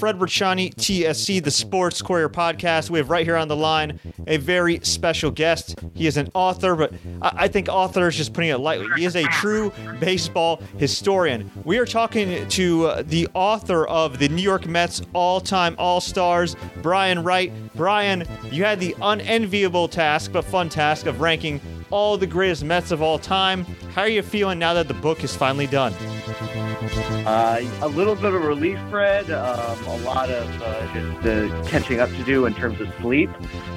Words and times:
Fred 0.00 0.20
Ricciani, 0.20 0.72
TSC, 0.76 1.42
the 1.42 1.50
Sports 1.50 2.02
Courier 2.02 2.28
podcast. 2.28 2.88
We 2.88 3.00
have 3.00 3.10
right 3.10 3.26
here 3.26 3.34
on 3.34 3.48
the 3.48 3.56
line 3.56 3.98
a 4.28 4.36
very 4.36 4.78
special 4.84 5.32
guest. 5.32 5.74
He 5.92 6.06
is 6.06 6.16
an 6.16 6.30
author, 6.34 6.76
but 6.76 6.92
I 7.20 7.48
think 7.48 7.68
author 7.68 8.06
is 8.06 8.14
just 8.14 8.32
putting 8.32 8.50
it 8.50 8.58
lightly. 8.58 8.86
He 8.96 9.06
is 9.06 9.16
a 9.16 9.24
true 9.24 9.72
baseball 9.98 10.62
historian. 10.76 11.50
We 11.64 11.78
are 11.78 11.84
talking 11.84 12.46
to 12.46 12.86
uh, 12.86 13.02
the 13.02 13.26
author 13.34 13.88
of 13.88 14.20
the 14.20 14.28
New 14.28 14.40
York 14.40 14.68
Mets 14.68 15.02
all 15.14 15.40
time 15.40 15.74
All 15.78 16.00
Stars, 16.00 16.54
Brian 16.80 17.24
Wright. 17.24 17.52
Brian, 17.74 18.22
you 18.52 18.62
had 18.62 18.78
the 18.78 18.94
unenviable 19.02 19.88
task, 19.88 20.30
but 20.30 20.44
fun 20.44 20.68
task, 20.68 21.06
of 21.06 21.20
ranking 21.20 21.60
all 21.90 22.16
the 22.16 22.26
greatest 22.28 22.62
Mets 22.62 22.92
of 22.92 23.02
all 23.02 23.18
time. 23.18 23.64
How 23.96 24.02
are 24.02 24.08
you 24.08 24.22
feeling 24.22 24.60
now 24.60 24.74
that 24.74 24.86
the 24.86 24.94
book 24.94 25.24
is 25.24 25.34
finally 25.34 25.66
done? 25.66 25.92
Uh, 27.28 27.60
a 27.82 27.88
little 27.88 28.14
bit 28.14 28.32
of 28.32 28.42
relief, 28.42 28.78
Fred. 28.88 29.30
Um, 29.30 29.84
a 29.84 29.96
lot 29.98 30.30
of 30.30 30.62
uh, 30.62 30.94
just 30.94 31.26
uh, 31.26 31.68
catching 31.68 32.00
up 32.00 32.08
to 32.08 32.24
do 32.24 32.46
in 32.46 32.54
terms 32.54 32.80
of 32.80 32.90
sleep. 33.02 33.28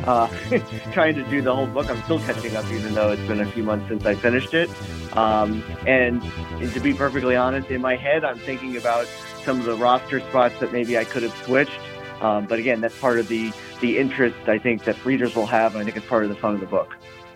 Uh, 0.05 0.29
trying 0.93 1.15
to 1.15 1.23
do 1.29 1.41
the 1.41 1.53
whole 1.53 1.67
book. 1.67 1.89
I'm 1.89 2.01
still 2.03 2.19
catching 2.19 2.55
up, 2.55 2.63
even 2.71 2.93
though 2.93 3.11
it's 3.11 3.27
been 3.27 3.41
a 3.41 3.51
few 3.51 3.63
months 3.63 3.89
since 3.89 4.05
I 4.05 4.15
finished 4.15 4.53
it. 4.53 4.69
Um, 5.17 5.65
and, 5.85 6.23
and 6.61 6.73
to 6.73 6.79
be 6.79 6.93
perfectly 6.93 7.35
honest, 7.35 7.69
in 7.69 7.81
my 7.81 7.97
head, 7.97 8.23
I'm 8.23 8.39
thinking 8.39 8.77
about 8.77 9.05
some 9.43 9.59
of 9.59 9.65
the 9.65 9.75
roster 9.75 10.21
spots 10.21 10.57
that 10.61 10.71
maybe 10.71 10.97
I 10.97 11.03
could 11.03 11.23
have 11.23 11.35
switched. 11.43 11.81
Um, 12.21 12.45
but 12.45 12.57
again, 12.57 12.79
that's 12.79 12.97
part 12.99 13.19
of 13.19 13.27
the 13.27 13.51
the 13.81 13.97
interest 13.97 14.47
I 14.47 14.59
think 14.59 14.85
that 14.85 15.03
readers 15.03 15.35
will 15.35 15.47
have. 15.47 15.73
And 15.73 15.81
I 15.81 15.83
think 15.83 15.97
it's 15.97 16.05
part 16.05 16.23
of 16.23 16.29
the 16.29 16.37
fun 16.37 16.53
of 16.53 16.61
the 16.61 16.67
book. 16.67 16.95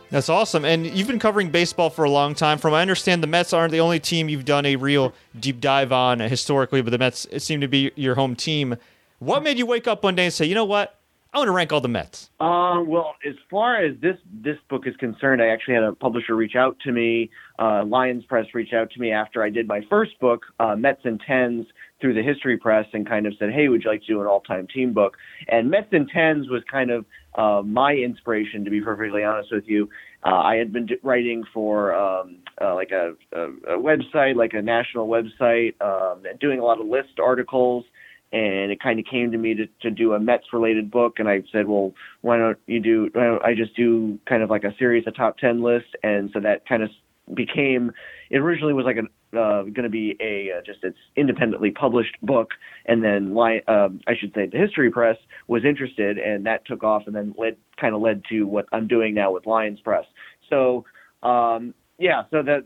That's 0.09 0.29
awesome. 0.29 0.65
And 0.65 0.85
you've 0.85 1.07
been 1.07 1.19
covering 1.19 1.49
baseball 1.49 1.89
for 1.89 2.05
a 2.05 2.09
long 2.09 2.35
time. 2.35 2.57
From 2.57 2.71
what 2.71 2.77
I 2.77 2.81
understand, 2.81 3.23
the 3.23 3.27
Mets 3.27 3.53
aren't 3.53 3.71
the 3.71 3.79
only 3.79 3.99
team 3.99 4.29
you've 4.29 4.45
done 4.45 4.65
a 4.65 4.75
real 4.75 5.13
deep 5.39 5.59
dive 5.59 5.91
on 5.91 6.19
historically, 6.19 6.81
but 6.81 6.91
the 6.91 6.97
Mets 6.97 7.27
seem 7.39 7.61
to 7.61 7.67
be 7.67 7.91
your 7.95 8.15
home 8.15 8.35
team. 8.35 8.75
What 9.19 9.43
made 9.43 9.57
you 9.57 9.65
wake 9.65 9.87
up 9.87 10.03
one 10.03 10.15
day 10.15 10.25
and 10.25 10.33
say, 10.33 10.45
you 10.45 10.55
know 10.55 10.65
what? 10.65 10.99
I 11.35 11.37
want 11.39 11.49
to 11.49 11.51
rank 11.51 11.73
all 11.73 11.81
the 11.81 11.89
Mets. 11.89 12.29
Uh, 12.39 12.81
well, 12.87 13.15
as 13.27 13.35
far 13.51 13.83
as 13.83 13.97
this 13.99 14.15
this 14.31 14.55
book 14.69 14.87
is 14.87 14.95
concerned, 14.95 15.41
I 15.41 15.47
actually 15.47 15.73
had 15.73 15.83
a 15.83 15.91
publisher 15.91 16.33
reach 16.33 16.55
out 16.55 16.77
to 16.85 16.93
me. 16.93 17.29
Uh, 17.59 17.83
Lyons 17.83 18.23
Press 18.23 18.45
reached 18.53 18.73
out 18.73 18.89
to 18.91 19.01
me 19.01 19.11
after 19.11 19.43
I 19.43 19.49
did 19.49 19.67
my 19.67 19.81
first 19.89 20.17
book, 20.21 20.45
uh, 20.61 20.77
Mets 20.77 21.01
and 21.03 21.21
Tens, 21.27 21.65
through 21.99 22.13
the 22.13 22.23
History 22.23 22.55
Press, 22.57 22.85
and 22.93 23.05
kind 23.05 23.25
of 23.25 23.33
said, 23.37 23.51
"Hey, 23.51 23.67
would 23.67 23.83
you 23.83 23.89
like 23.89 23.99
to 24.01 24.07
do 24.07 24.21
an 24.21 24.27
all-time 24.27 24.65
team 24.73 24.93
book?" 24.93 25.17
And 25.49 25.69
Mets 25.69 25.91
and 25.91 26.07
Tens 26.07 26.47
was 26.47 26.63
kind 26.71 26.89
of 26.89 27.03
uh, 27.37 27.61
my 27.63 27.93
inspiration, 27.93 28.63
to 28.65 28.71
be 28.71 28.81
perfectly 28.81 29.23
honest 29.23 29.51
with 29.51 29.67
you. 29.67 29.89
Uh, 30.23 30.41
I 30.51 30.55
had 30.55 30.73
been 30.73 30.87
writing 31.03 31.43
for 31.53 31.93
um, 31.93 32.37
uh, 32.59 32.73
like 32.73 32.91
a, 32.91 33.13
a, 33.31 33.75
a 33.75 33.79
website, 33.79 34.35
like 34.35 34.53
a 34.53 34.61
national 34.61 35.07
website, 35.07 35.79
um, 35.81 36.23
doing 36.39 36.59
a 36.59 36.63
lot 36.63 36.79
of 36.79 36.87
list 36.87 37.19
articles, 37.21 37.85
and 38.31 38.71
it 38.71 38.79
kind 38.81 38.99
of 38.99 39.05
came 39.05 39.31
to 39.31 39.37
me 39.37 39.53
to, 39.53 39.67
to 39.81 39.91
do 39.91 40.13
a 40.13 40.19
Mets 40.19 40.45
related 40.51 40.89
book. 40.89 41.19
And 41.19 41.29
I 41.29 41.43
said, 41.51 41.67
well, 41.67 41.93
why 42.21 42.37
don't 42.37 42.57
you 42.65 42.79
do? 42.79 43.09
Why 43.13 43.25
don't 43.25 43.43
I 43.43 43.53
just 43.53 43.75
do 43.75 44.19
kind 44.27 44.41
of 44.41 44.49
like 44.49 44.63
a 44.63 44.75
series 44.77 45.05
of 45.07 45.15
top 45.15 45.37
ten 45.37 45.61
lists? 45.61 45.89
And 46.01 46.31
so 46.33 46.39
that 46.39 46.67
kind 46.67 46.81
of 46.81 46.89
became. 47.33 47.91
It 48.29 48.37
originally 48.37 48.73
was 48.73 48.85
like 48.85 48.97
a 48.97 49.03
uh, 49.37 49.63
going 49.63 49.83
to 49.83 49.89
be 49.89 50.15
a 50.19 50.57
uh, 50.57 50.61
just 50.65 50.83
its 50.83 50.97
independently 51.15 51.71
published 51.71 52.15
book, 52.21 52.51
and 52.85 53.03
then 53.03 53.35
um, 53.67 53.99
I 54.07 54.13
should 54.19 54.33
say 54.33 54.47
the 54.47 54.57
History 54.57 54.91
Press 54.91 55.17
was 55.47 55.65
interested, 55.65 56.17
and 56.17 56.45
that 56.45 56.65
took 56.65 56.83
off, 56.83 57.03
and 57.05 57.15
then 57.15 57.35
led 57.37 57.57
kind 57.79 57.95
of 57.95 58.01
led 58.01 58.23
to 58.29 58.43
what 58.43 58.65
I'm 58.71 58.87
doing 58.87 59.13
now 59.13 59.31
with 59.31 59.45
Lyons 59.45 59.79
Press. 59.81 60.05
So 60.49 60.85
um, 61.23 61.73
yeah, 61.97 62.23
so 62.31 62.43
that 62.43 62.65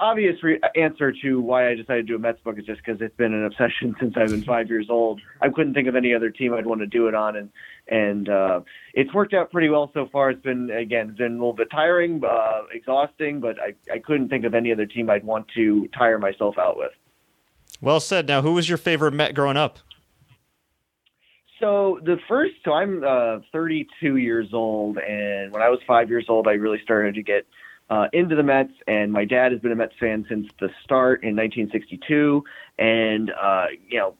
obvious 0.00 0.42
re- 0.42 0.60
answer 0.76 1.12
to 1.22 1.40
why 1.40 1.70
I 1.70 1.74
decided 1.74 2.06
to 2.06 2.12
do 2.12 2.16
a 2.16 2.18
Mets 2.18 2.40
book 2.40 2.58
is 2.58 2.64
just 2.64 2.80
because 2.84 3.00
it's 3.00 3.16
been 3.16 3.32
an 3.32 3.44
obsession 3.44 3.94
since 4.00 4.14
I've 4.16 4.30
been 4.30 4.44
five 4.44 4.68
years 4.68 4.88
old. 4.90 5.20
I 5.40 5.48
couldn't 5.48 5.74
think 5.74 5.88
of 5.88 5.96
any 5.96 6.14
other 6.14 6.30
team 6.30 6.52
I'd 6.54 6.66
want 6.66 6.80
to 6.80 6.86
do 6.86 7.08
it 7.08 7.14
on, 7.14 7.36
and 7.36 7.50
and 7.88 8.28
uh, 8.28 8.60
it's 8.94 9.12
worked 9.12 9.34
out 9.34 9.50
pretty 9.50 9.68
well 9.68 9.90
so 9.94 10.08
far. 10.10 10.30
It's 10.30 10.42
been 10.42 10.70
again, 10.70 11.10
it's 11.10 11.18
been 11.18 11.32
a 11.32 11.34
little 11.34 11.52
bit 11.52 11.70
tiring, 11.70 12.22
uh, 12.24 12.62
exhausting, 12.72 13.40
but 13.40 13.56
I 13.60 13.74
I 13.92 13.98
couldn't 13.98 14.28
think 14.28 14.44
of 14.44 14.54
any 14.54 14.72
other 14.72 14.86
team 14.86 15.10
I'd 15.10 15.24
want 15.24 15.46
to 15.54 15.88
tire 15.88 16.18
myself 16.18 16.58
out 16.58 16.76
with. 16.76 16.92
Well 17.80 18.00
said. 18.00 18.26
Now, 18.26 18.42
who 18.42 18.54
was 18.54 18.68
your 18.68 18.78
favorite 18.78 19.12
Met 19.12 19.34
growing 19.34 19.56
up? 19.56 19.78
So 21.60 22.00
the 22.04 22.18
first, 22.28 22.54
so 22.64 22.72
I'm 22.72 23.04
uh, 23.04 23.38
32 23.52 24.16
years 24.16 24.48
old, 24.52 24.98
and 24.98 25.52
when 25.52 25.62
I 25.62 25.68
was 25.68 25.78
five 25.86 26.10
years 26.10 26.26
old, 26.28 26.48
I 26.48 26.52
really 26.52 26.80
started 26.82 27.14
to 27.14 27.22
get 27.22 27.46
uh, 27.90 28.06
into 28.12 28.34
the 28.34 28.42
Mets, 28.42 28.72
and 28.86 29.12
my 29.12 29.24
dad 29.24 29.52
has 29.52 29.60
been 29.60 29.72
a 29.72 29.76
Mets 29.76 29.94
fan 30.00 30.26
since 30.28 30.46
the 30.58 30.68
start 30.82 31.22
in 31.22 31.36
1962. 31.36 32.42
And 32.78 33.30
uh, 33.30 33.66
you 33.88 33.98
know, 33.98 34.14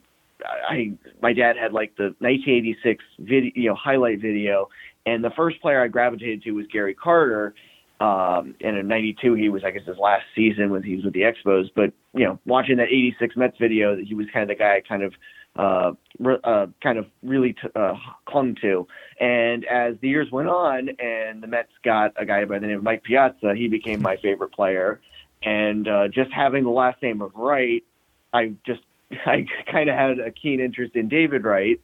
I 0.69 0.93
my 1.23 1.33
dad 1.33 1.57
had 1.57 1.73
like 1.73 1.97
the 1.97 2.15
1986 2.19 3.05
video, 3.19 3.53
you 3.55 3.69
know, 3.69 3.75
highlight 3.75 4.21
video, 4.21 4.69
and 5.07 5.23
the 5.23 5.31
first 5.31 5.61
player 5.61 5.83
I 5.83 5.89
gravitated 5.89 6.43
to 6.45 6.53
was 6.53 6.67
Gary 6.73 6.95
Carter. 6.95 7.55
Um, 8.01 8.57
and 8.61 8.77
in 8.77 8.89
'92, 8.89 9.35
he 9.35 9.49
was, 9.49 9.63
I 9.65 9.71
guess, 9.71 9.87
his 9.87 9.97
last 9.97 10.25
season 10.35 10.71
when 10.71 10.83
he 10.83 10.97
was 10.97 11.05
with 11.05 11.15
the 11.15 11.23
Expos. 11.23 11.71
But 11.75 11.93
you 12.13 12.25
know, 12.25 12.39
watching 12.45 12.77
that 12.79 12.89
'86 12.89 13.37
Mets 13.37 13.57
video, 13.59 13.97
he 13.97 14.15
was 14.15 14.27
kind 14.33 14.43
of 14.43 14.49
the 14.49 14.61
guy 14.61 14.77
I 14.77 14.81
kind 14.81 15.03
of 15.05 15.15
uh, 15.57 15.93
re- 16.19 16.41
uh, 16.43 16.67
kind 16.83 16.99
of 16.99 17.07
really 17.23 17.53
t- 17.53 17.69
uh, 17.75 17.95
clung 18.27 18.57
to. 18.63 18.87
And 19.21 19.65
as 19.67 19.95
the 20.01 20.09
years 20.09 20.31
went 20.31 20.49
on, 20.49 20.89
and 20.99 21.43
the 21.43 21.47
Mets 21.47 21.71
got 21.85 22.13
a 22.17 22.27
guy 22.27 22.45
by 22.45 22.59
the 22.59 22.67
name 22.67 22.79
of 22.79 22.83
Mike 22.83 23.05
Piazza, 23.05 23.55
he 23.55 23.69
became 23.69 24.03
my 24.03 24.17
favorite 24.17 24.53
player. 24.53 25.01
And 25.43 25.87
uh, 25.87 26.09
just 26.09 26.33
having 26.33 26.65
the 26.65 26.71
last 26.71 27.01
name 27.03 27.23
of 27.23 27.33
Wright, 27.35 27.85
I 28.33 28.55
just 28.67 28.81
I 29.27 29.47
kind 29.71 29.89
of 29.89 29.97
had 29.97 30.19
a 30.19 30.31
keen 30.31 30.61
interest 30.61 30.97
in 30.97 31.09
David 31.09 31.45
Wright. 31.45 31.81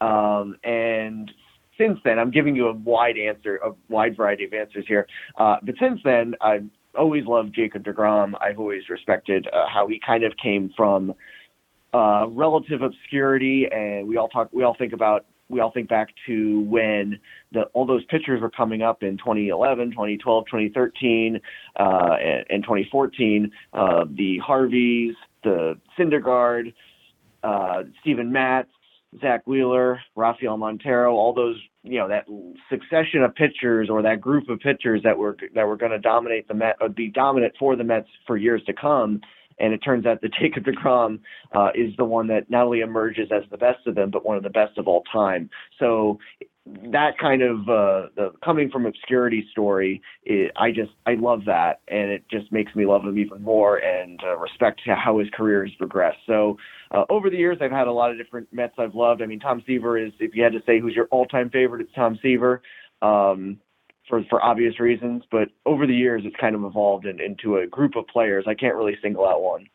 Um, 0.00 0.56
and 0.64 1.30
since 1.78 1.98
then, 2.04 2.18
I'm 2.18 2.30
giving 2.30 2.56
you 2.56 2.68
a 2.68 2.72
wide 2.72 3.16
answer, 3.16 3.56
a 3.56 3.72
wide 3.88 4.16
variety 4.16 4.44
of 4.44 4.52
answers 4.52 4.84
here. 4.86 5.06
Uh, 5.36 5.56
but 5.62 5.74
since 5.80 6.00
then, 6.04 6.34
I've 6.40 6.66
always 6.98 7.24
loved 7.26 7.54
Jacob 7.54 7.84
DeGrom. 7.84 8.34
I've 8.40 8.58
always 8.58 8.88
respected 8.88 9.46
uh, 9.52 9.66
how 9.72 9.86
he 9.86 10.00
kind 10.04 10.24
of 10.24 10.32
came 10.36 10.70
from 10.76 11.14
uh, 11.94 12.26
relative 12.28 12.82
obscurity, 12.82 13.66
and 13.70 14.06
we 14.06 14.16
all 14.16 14.28
talk, 14.28 14.48
we 14.52 14.62
all 14.64 14.74
think 14.78 14.92
about, 14.92 15.26
we 15.48 15.60
all 15.60 15.70
think 15.70 15.88
back 15.88 16.08
to 16.26 16.60
when 16.62 17.18
the, 17.52 17.62
all 17.74 17.86
those 17.86 18.04
pitchers 18.06 18.40
were 18.40 18.50
coming 18.50 18.82
up 18.82 19.02
in 19.02 19.18
2011, 19.18 19.90
2012, 19.90 20.44
2013, 20.46 21.40
uh, 21.78 21.82
and, 21.82 22.46
and 22.48 22.62
2014. 22.64 23.50
Uh, 23.74 24.04
the 24.16 24.38
Harveys, 24.38 25.14
the 25.42 25.78
Syndergaard, 25.98 26.72
uh, 27.42 27.82
Steven 28.00 28.32
Matz, 28.32 28.70
Zack 29.20 29.46
Wheeler, 29.46 30.00
Rafael 30.16 30.56
Montero, 30.56 31.14
all 31.14 31.34
those, 31.34 31.56
you 31.82 31.98
know, 31.98 32.08
that 32.08 32.26
succession 32.70 33.22
of 33.22 33.34
pitchers 33.34 33.90
or 33.90 34.02
that 34.02 34.20
group 34.20 34.48
of 34.48 34.58
pitchers 34.60 35.02
that 35.04 35.18
were 35.18 35.36
that 35.54 35.66
were 35.66 35.76
going 35.76 35.92
to 35.92 35.98
dominate 35.98 36.48
the 36.48 36.54
Met, 36.54 36.76
or 36.80 36.88
be 36.88 37.08
dominant 37.08 37.52
for 37.58 37.76
the 37.76 37.84
Mets 37.84 38.08
for 38.26 38.36
years 38.36 38.62
to 38.66 38.72
come 38.72 39.20
and 39.58 39.72
it 39.72 39.78
turns 39.78 40.06
out 40.06 40.20
that 40.20 40.32
Jacob 40.40 40.64
DeGrom 40.64 41.20
uh, 41.54 41.70
is 41.74 41.96
the 41.96 42.04
one 42.04 42.26
that 42.28 42.50
not 42.50 42.64
only 42.64 42.80
emerges 42.80 43.28
as 43.32 43.48
the 43.50 43.56
best 43.56 43.86
of 43.86 43.94
them, 43.94 44.10
but 44.10 44.26
one 44.26 44.36
of 44.36 44.42
the 44.42 44.50
best 44.50 44.76
of 44.78 44.88
all 44.88 45.02
time. 45.12 45.48
So 45.78 46.18
that 46.64 47.18
kind 47.18 47.42
of 47.42 47.60
uh, 47.62 48.08
the 48.14 48.30
coming 48.44 48.70
from 48.70 48.86
obscurity 48.86 49.46
story, 49.50 50.00
it, 50.24 50.52
I 50.56 50.70
just 50.70 50.92
I 51.06 51.14
love 51.14 51.40
that, 51.46 51.80
and 51.88 52.10
it 52.10 52.24
just 52.30 52.52
makes 52.52 52.74
me 52.76 52.86
love 52.86 53.02
him 53.02 53.18
even 53.18 53.42
more 53.42 53.78
and 53.78 54.20
uh, 54.24 54.36
respect 54.36 54.80
how 54.86 55.18
his 55.18 55.28
career 55.30 55.64
has 55.64 55.74
progressed. 55.74 56.18
So 56.26 56.58
uh, 56.92 57.04
over 57.10 57.30
the 57.30 57.36
years, 57.36 57.58
I've 57.60 57.72
had 57.72 57.88
a 57.88 57.92
lot 57.92 58.10
of 58.12 58.16
different 58.16 58.48
Mets 58.52 58.74
I've 58.78 58.94
loved. 58.94 59.22
I 59.22 59.26
mean, 59.26 59.40
Tom 59.40 59.62
Seaver 59.66 59.98
is 59.98 60.12
if 60.20 60.36
you 60.36 60.44
had 60.44 60.52
to 60.52 60.62
say 60.64 60.78
who's 60.78 60.94
your 60.94 61.06
all-time 61.06 61.50
favorite, 61.50 61.82
it's 61.82 61.92
Tom 61.94 62.18
Seaver. 62.22 62.62
Um, 63.00 63.58
for 64.08 64.22
for 64.28 64.44
obvious 64.44 64.78
reasons. 64.78 65.24
But 65.30 65.48
over 65.66 65.86
the 65.86 65.94
years, 65.94 66.22
it's 66.24 66.36
kind 66.36 66.54
of 66.54 66.64
evolved 66.64 67.06
in, 67.06 67.20
into 67.20 67.58
a 67.58 67.66
group 67.66 67.96
of 67.96 68.06
players. 68.06 68.44
I 68.46 68.54
can't 68.54 68.76
really 68.76 68.96
single 69.02 69.26
out 69.26 69.42
one. 69.42 69.66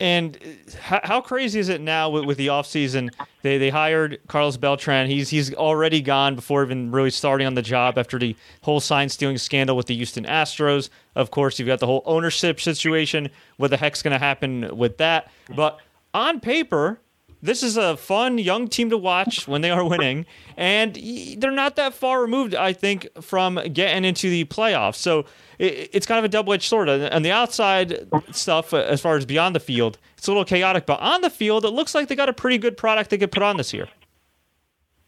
And 0.00 0.36
uh, 0.36 0.78
how, 0.80 1.00
how 1.02 1.20
crazy 1.20 1.58
is 1.58 1.68
it 1.68 1.80
now 1.80 2.08
with, 2.10 2.24
with 2.24 2.38
the 2.38 2.48
offseason? 2.48 3.12
They 3.42 3.58
they 3.58 3.70
hired 3.70 4.20
Carlos 4.28 4.56
Beltran. 4.56 5.08
He's 5.08 5.28
he's 5.28 5.52
already 5.54 6.00
gone 6.00 6.36
before 6.36 6.62
even 6.62 6.92
really 6.92 7.10
starting 7.10 7.46
on 7.46 7.54
the 7.54 7.62
job 7.62 7.98
after 7.98 8.18
the 8.18 8.36
whole 8.62 8.80
sign 8.80 9.08
stealing 9.08 9.38
scandal 9.38 9.76
with 9.76 9.86
the 9.86 9.96
Houston 9.96 10.24
Astros. 10.24 10.88
Of 11.16 11.30
course, 11.30 11.58
you've 11.58 11.66
got 11.68 11.80
the 11.80 11.86
whole 11.86 12.02
ownership 12.06 12.60
situation. 12.60 13.28
What 13.56 13.70
the 13.70 13.76
heck's 13.76 14.02
going 14.02 14.12
to 14.12 14.18
happen 14.18 14.76
with 14.76 14.98
that? 14.98 15.30
But 15.54 15.80
on 16.14 16.38
paper, 16.40 17.00
this 17.42 17.62
is 17.62 17.76
a 17.76 17.96
fun 17.96 18.38
young 18.38 18.68
team 18.68 18.90
to 18.90 18.98
watch 18.98 19.46
when 19.46 19.60
they 19.60 19.70
are 19.70 19.84
winning, 19.84 20.26
and 20.56 20.98
they're 21.38 21.50
not 21.50 21.76
that 21.76 21.94
far 21.94 22.20
removed, 22.20 22.54
I 22.54 22.72
think, 22.72 23.08
from 23.20 23.60
getting 23.72 24.04
into 24.04 24.28
the 24.28 24.44
playoffs. 24.44 24.96
So 24.96 25.24
it's 25.58 26.06
kind 26.06 26.18
of 26.18 26.24
a 26.24 26.28
double 26.28 26.52
edged 26.52 26.68
sword. 26.68 26.88
And 26.88 27.24
the 27.24 27.32
outside 27.32 28.08
stuff, 28.32 28.72
uh, 28.72 28.78
as 28.78 29.00
far 29.00 29.16
as 29.16 29.26
beyond 29.26 29.54
the 29.54 29.60
field, 29.60 29.98
it's 30.16 30.26
a 30.26 30.30
little 30.30 30.44
chaotic, 30.44 30.86
but 30.86 31.00
on 31.00 31.20
the 31.20 31.30
field, 31.30 31.64
it 31.64 31.70
looks 31.70 31.94
like 31.94 32.08
they 32.08 32.16
got 32.16 32.28
a 32.28 32.32
pretty 32.32 32.58
good 32.58 32.76
product 32.76 33.10
they 33.10 33.18
could 33.18 33.32
put 33.32 33.42
on 33.42 33.56
this 33.56 33.72
year. 33.72 33.88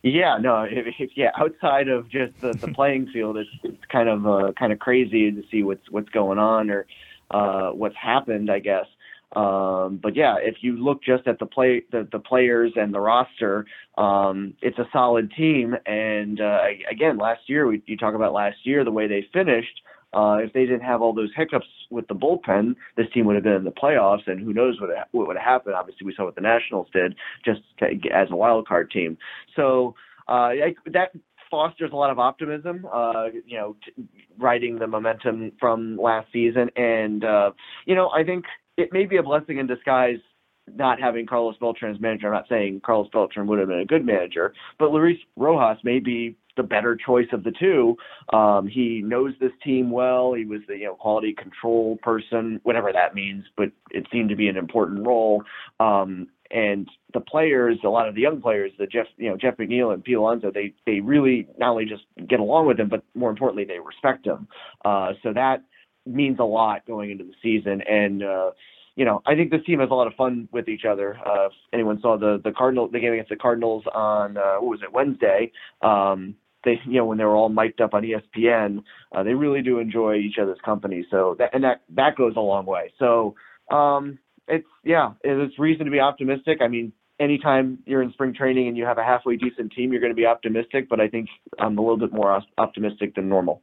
Yeah, 0.03 0.39
no, 0.39 0.67
yeah. 1.15 1.31
Outside 1.37 1.89
of 1.89 2.09
just 2.09 2.41
the, 2.41 2.53
the 2.53 2.69
playing 2.69 3.09
field, 3.09 3.37
it's, 3.37 3.51
it's 3.63 3.85
kind 3.87 4.09
of 4.09 4.27
uh, 4.27 4.53
kind 4.59 4.73
of 4.73 4.79
crazy 4.79 5.31
to 5.31 5.43
see 5.51 5.63
what's 5.63 5.91
what's 5.91 6.09
going 6.09 6.39
on 6.39 6.71
or 6.71 6.87
uh, 7.31 7.71
what's 7.71 7.97
happened, 7.97 8.51
I 8.51 8.61
guess. 8.61 8.87
Um, 9.37 10.01
but 10.03 10.17
yeah, 10.17 10.37
if 10.41 10.57
you 10.61 10.83
look 10.83 11.03
just 11.03 11.27
at 11.29 11.39
the 11.39 11.47
play, 11.47 11.83
the, 11.93 12.09
the 12.11 12.19
players 12.19 12.73
and 12.77 12.93
the 12.93 13.01
roster, 13.01 13.65
um, 13.97 14.55
it's 14.61 14.79
a 14.79 14.89
solid 14.93 15.33
team. 15.37 15.77
And 15.87 16.41
uh, 16.41 16.59
again, 16.91 17.19
last 17.19 17.43
year 17.47 17.67
we 17.67 17.83
you 17.87 17.97
talk 17.97 18.15
about 18.15 18.33
last 18.33 18.57
year 18.65 18.85
the 18.85 18.91
way 18.91 19.07
they 19.07 19.27
finished. 19.33 19.83
Uh, 20.13 20.39
if 20.43 20.53
they 20.53 20.63
didn't 20.63 20.81
have 20.81 21.01
all 21.01 21.13
those 21.13 21.31
hiccups 21.37 21.67
with 21.89 22.09
the 22.09 22.15
bullpen, 22.15 22.75
this 22.97 23.07
team 23.15 23.27
would 23.27 23.37
have 23.37 23.45
been 23.45 23.53
in 23.53 23.63
the 23.63 23.71
playoffs, 23.71 24.27
and 24.27 24.41
who 24.41 24.53
knows 24.53 24.81
what 24.81 24.91
what 25.13 25.29
would 25.29 25.37
have 25.37 25.47
happened. 25.47 25.77
Obviously, 25.77 26.05
we 26.05 26.15
saw 26.15 26.25
what 26.25 26.35
the 26.35 26.41
Nationals 26.41 26.89
did 26.93 27.15
just 27.45 27.61
as 27.81 28.29
a 28.31 28.37
wild 28.37 28.67
card 28.67 28.91
team. 28.91 29.17
So 29.55 29.95
uh, 30.27 30.51
that 30.87 31.13
fosters 31.49 31.91
a 31.93 31.97
lot 31.97 32.11
of 32.11 32.19
optimism. 32.19 32.87
Uh, 32.93 33.27
you 33.47 33.57
know, 33.57 33.77
t- 33.85 34.05
riding 34.37 34.81
the 34.81 34.89
momentum 34.89 35.53
from 35.61 35.97
last 35.97 36.27
season, 36.33 36.71
and 36.77 37.25
uh, 37.25 37.53
you 37.87 37.95
know, 37.95 38.11
I 38.11 38.25
think 38.25 38.47
it 38.81 38.93
may 38.93 39.07
be 39.07 39.17
a 39.17 39.23
blessing 39.23 39.59
in 39.59 39.67
disguise 39.67 40.19
not 40.77 41.01
having 41.01 41.27
Carlos 41.27 41.57
Beltran 41.59 41.95
as 41.95 42.01
manager. 42.01 42.29
I'm 42.29 42.35
not 42.35 42.49
saying 42.49 42.83
Carlos 42.85 43.09
Beltran 43.13 43.47
would 43.47 43.59
have 43.59 43.69
been 43.69 43.81
a 43.81 43.85
good 43.85 44.05
manager, 44.05 44.53
but 44.79 44.91
Luis 44.93 45.19
Rojas 45.37 45.83
may 45.85 45.99
be 45.99 46.37
the 46.57 46.63
better 46.63 46.97
choice 46.97 47.29
of 47.33 47.45
the 47.45 47.53
two. 47.53 47.97
Um, 48.33 48.67
he 48.67 49.03
knows 49.03 49.33
this 49.41 49.53
team 49.65 49.91
well. 49.91 50.35
He 50.35 50.45
was 50.45 50.61
the 50.69 50.77
you 50.77 50.87
know 50.87 50.95
quality 50.95 51.33
control 51.33 51.99
person, 52.03 52.61
whatever 52.63 52.93
that 52.93 53.15
means, 53.15 53.45
but 53.57 53.71
it 53.91 54.07
seemed 54.13 54.29
to 54.31 54.37
be 54.37 54.49
an 54.49 54.57
important 54.57 55.07
role. 55.07 55.43
Um, 55.79 56.29
and 56.51 56.89
the 57.15 57.21
players, 57.21 57.79
a 57.85 57.89
lot 57.89 58.09
of 58.09 58.17
the 58.17 58.21
young 58.21 58.43
players, 58.43 58.73
the 58.79 58.87
Jeff, 58.87 59.07
you 59.17 59.31
know, 59.31 59.37
Jeff 59.37 59.57
McNeil 59.57 59.95
and 59.95 60.03
Pete 60.03 60.17
Alonso, 60.17 60.51
they 60.51 60.75
they 60.85 61.01
really 61.01 61.47
not 61.59 61.71
only 61.71 61.85
just 61.85 62.03
get 62.29 62.41
along 62.41 62.67
with 62.67 62.79
him, 62.79 62.89
but 62.89 63.03
more 63.15 63.31
importantly, 63.31 63.65
they 63.65 63.79
respect 63.79 64.27
him. 64.27 64.49
Uh, 64.85 65.13
so 65.23 65.33
that 65.33 65.63
means 66.07 66.39
a 66.39 66.45
lot 66.45 66.87
going 66.87 67.11
into 67.11 67.25
the 67.25 67.35
season. 67.43 67.83
And 67.89 68.23
uh, 68.23 68.51
you 68.97 69.05
know, 69.05 69.23
I 69.27 69.35
think 69.35 69.51
this 69.51 69.65
team 69.65 69.81
has 69.81 69.91
a 69.91 69.95
lot 69.95 70.07
of 70.07 70.15
fun 70.15 70.49
with 70.53 70.69
each 70.69 70.85
other. 70.85 71.17
Uh, 71.25 71.47
if 71.47 71.53
anyone 71.73 72.01
saw 72.01 72.19
the 72.19 72.41
the 72.43 72.53
Cardinal 72.53 72.89
the 72.89 73.01
game 73.01 73.13
against 73.13 73.31
the 73.31 73.37
Cardinals 73.37 73.85
on 73.95 74.37
uh, 74.37 74.57
what 74.57 74.71
was 74.71 74.81
it 74.83 74.93
Wednesday? 74.93 75.53
Um, 75.83 76.35
they 76.65 76.79
you 76.87 76.99
know 76.99 77.07
when 77.07 77.19
they 77.19 77.25
were 77.25 77.37
all 77.37 77.49
mic'd 77.49 77.81
up 77.81 77.95
on 77.95 78.03
ESPN, 78.03 78.83
uh, 79.15 79.23
they 79.23 79.35
really 79.35 79.63
do 79.63 79.79
enjoy 79.79 80.17
each 80.17 80.37
other's 80.41 80.59
company. 80.65 81.07
So 81.11 81.37
that 81.39 81.51
and 81.55 81.65
that 81.65 81.83
that 81.95 82.17
goes 82.17 82.35
a 82.37 82.41
long 82.41 82.67
way. 82.67 82.93
So 82.99 83.35
um, 83.71 84.19
it's 84.49 84.67
yeah, 84.85 85.13
it's 85.23 85.59
reason 85.59 85.87
to 85.87 85.91
be 85.91 86.01
optimistic. 86.01 86.59
I 86.61 86.69
mean, 86.69 86.93
anytime 87.19 87.79
you're 87.87 88.03
in 88.03 88.13
spring 88.13 88.35
training 88.35 88.69
and 88.69 88.77
you 88.77 88.85
have 88.85 88.99
a 88.99 89.05
halfway 89.05 89.37
decent 89.37 89.73
team, 89.73 89.93
you're 89.93 90.01
going 90.01 90.13
to 90.13 90.17
be 90.17 90.27
optimistic. 90.27 90.89
But 90.89 91.01
I 91.01 91.09
think 91.09 91.29
I'm 91.59 91.79
a 91.79 91.81
little 91.81 91.99
bit 91.99 92.13
more 92.13 92.43
optimistic 92.59 93.15
than 93.15 93.29
normal. 93.29 93.63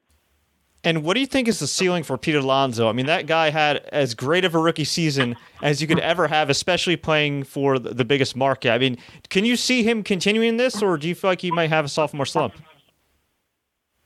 And 0.88 1.04
what 1.04 1.16
do 1.16 1.19
you 1.19 1.28
think 1.28 1.50
is 1.50 1.60
the 1.60 1.68
ceiling 1.68 2.04
for 2.04 2.18
Pete 2.18 2.36
Alonso? 2.36 2.88
I 2.88 2.94
mean, 2.94 3.07
that 3.07 3.28
guy 3.28 3.50
had 3.50 3.80
as 3.92 4.16
great 4.16 4.45
of 4.45 4.56
a 4.56 4.57
rookie 4.57 4.86
season 4.86 5.36
as 5.62 5.81
you 5.81 5.88
could 5.88 6.00
ever 6.00 6.30
have, 6.30 6.50
especially 6.50 6.95
playing 6.95 7.44
for 7.44 7.78
the 7.78 8.06
biggest 8.06 8.38
market. 8.38 8.72
I 8.72 8.78
mean, 8.78 8.98
can 9.28 9.44
you 9.44 9.57
see 9.57 9.84
him 9.84 10.01
continuing 10.01 10.56
this, 10.56 10.81
or 10.81 10.95
do 10.95 11.10
you 11.10 11.13
feel 11.13 11.30
like 11.30 11.42
he 11.42 11.51
might 11.51 11.72
have 11.72 11.84
a 11.84 11.89
sophomore 11.89 12.25
slump? 12.25 12.54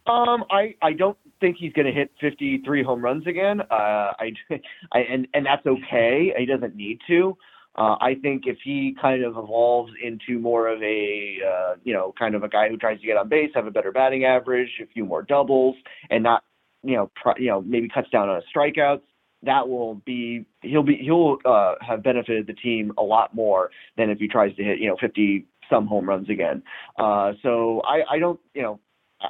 Um, 0.08 0.44
I 0.50 0.74
I 0.82 0.94
don't 0.94 1.20
think 1.40 1.58
he's 1.60 1.72
going 1.74 1.86
to 1.86 1.92
hit 1.92 2.10
53 2.20 2.82
home 2.82 3.04
runs 3.04 3.28
again. 3.28 3.62
Uh, 3.62 4.14
I, 4.18 4.32
I 4.92 5.02
and 5.02 5.28
and 5.36 5.46
that's 5.46 5.68
okay. 5.68 6.34
He 6.36 6.48
doesn't 6.48 6.76
need 6.76 7.00
to. 7.06 7.38
Uh, 7.76 7.96
I 8.02 8.16
think 8.24 8.48
if 8.48 8.58
he 8.64 8.96
kind 9.00 9.24
of 9.24 9.38
evolves 9.38 9.94
into 10.04 10.40
more 10.40 10.68
of 10.68 10.82
a, 10.82 11.38
uh, 11.48 11.76
you 11.84 11.94
know, 11.94 12.12
kind 12.18 12.34
of 12.34 12.44
a 12.44 12.50
guy 12.50 12.70
who 12.70 12.76
tries 12.76 13.00
to 13.00 13.06
get 13.06 13.18
on 13.18 13.30
base, 13.30 13.52
have 13.54 13.68
a 13.68 13.72
better 13.72 13.92
batting 13.92 14.26
average, 14.26 14.70
a 14.82 14.88
few 14.88 15.06
more 15.06 15.22
doubles, 15.22 15.76
and 16.10 16.24
not, 16.24 16.44
you 16.84 16.96
know, 16.96 17.12
pr- 17.16 17.40
you 17.40 17.50
know, 17.50 17.62
maybe 17.62 17.88
cuts 17.88 18.10
down 18.10 18.30
on 18.30 18.42
strikeouts, 18.56 19.02
that 19.44 19.68
will 19.68 19.96
be 20.06 20.46
he'll 20.62 20.84
be 20.84 20.98
he'll 20.98 21.38
uh, 21.46 21.76
have 21.82 22.04
benefited 22.04 22.48
the 22.48 22.54
team 22.54 22.94
a 22.98 23.04
lot 23.04 23.34
more 23.34 23.72
than 23.98 24.10
if 24.10 24.20
he 24.20 24.28
tries 24.28 24.56
to 24.56 24.64
hit, 24.64 24.80
you 24.80 24.88
know, 24.88 24.98
50 25.00 25.46
some 25.70 25.88
home 25.88 26.08
runs 26.08 26.30
again. 26.30 26.62
Uh, 26.98 27.34
so 27.42 27.82
I, 27.86 28.16
I 28.16 28.20
don't, 28.20 28.40
you 28.54 28.62
know, 28.62 28.80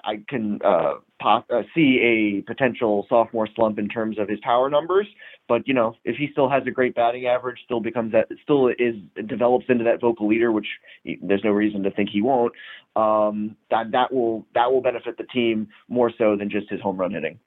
I 0.03 0.23
can 0.27 0.59
uh, 0.63 0.95
pop, 1.19 1.45
uh, 1.53 1.63
see 1.75 1.99
a 2.01 2.41
potential 2.47 3.05
sophomore 3.09 3.47
slump 3.55 3.77
in 3.77 3.89
terms 3.89 4.17
of 4.17 4.29
his 4.29 4.39
power 4.41 4.69
numbers. 4.69 5.07
But 5.47 5.67
you 5.67 5.73
know, 5.73 5.95
if 6.05 6.15
he 6.15 6.29
still 6.31 6.49
has 6.49 6.63
a 6.65 6.71
great 6.71 6.95
batting 6.95 7.25
average, 7.25 7.57
still 7.65 7.81
becomes 7.81 8.13
that, 8.13 8.27
still 8.43 8.67
is 8.69 8.95
develops 9.27 9.65
into 9.69 9.83
that 9.83 9.99
vocal 9.99 10.27
leader, 10.27 10.51
which 10.51 10.67
he, 11.03 11.19
there's 11.21 11.43
no 11.43 11.51
reason 11.51 11.83
to 11.83 11.91
think 11.91 12.09
he 12.09 12.21
won't. 12.21 12.53
Um, 12.95 13.55
that 13.69 13.91
that 13.91 14.13
will 14.13 14.45
that 14.55 14.71
will 14.71 14.81
benefit 14.81 15.17
the 15.17 15.25
team 15.25 15.67
more 15.87 16.11
so 16.17 16.35
than 16.35 16.49
just 16.49 16.69
his 16.69 16.81
home 16.81 16.97
run 16.97 17.11
hitting. 17.11 17.39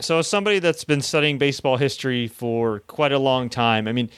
So, 0.00 0.18
as 0.18 0.26
somebody 0.26 0.58
that's 0.58 0.84
been 0.84 1.02
studying 1.02 1.38
baseball 1.38 1.76
history 1.76 2.26
for 2.26 2.80
quite 2.80 3.12
a 3.12 3.18
long 3.18 3.48
time, 3.48 3.86
I 3.86 3.92
mean. 3.92 4.10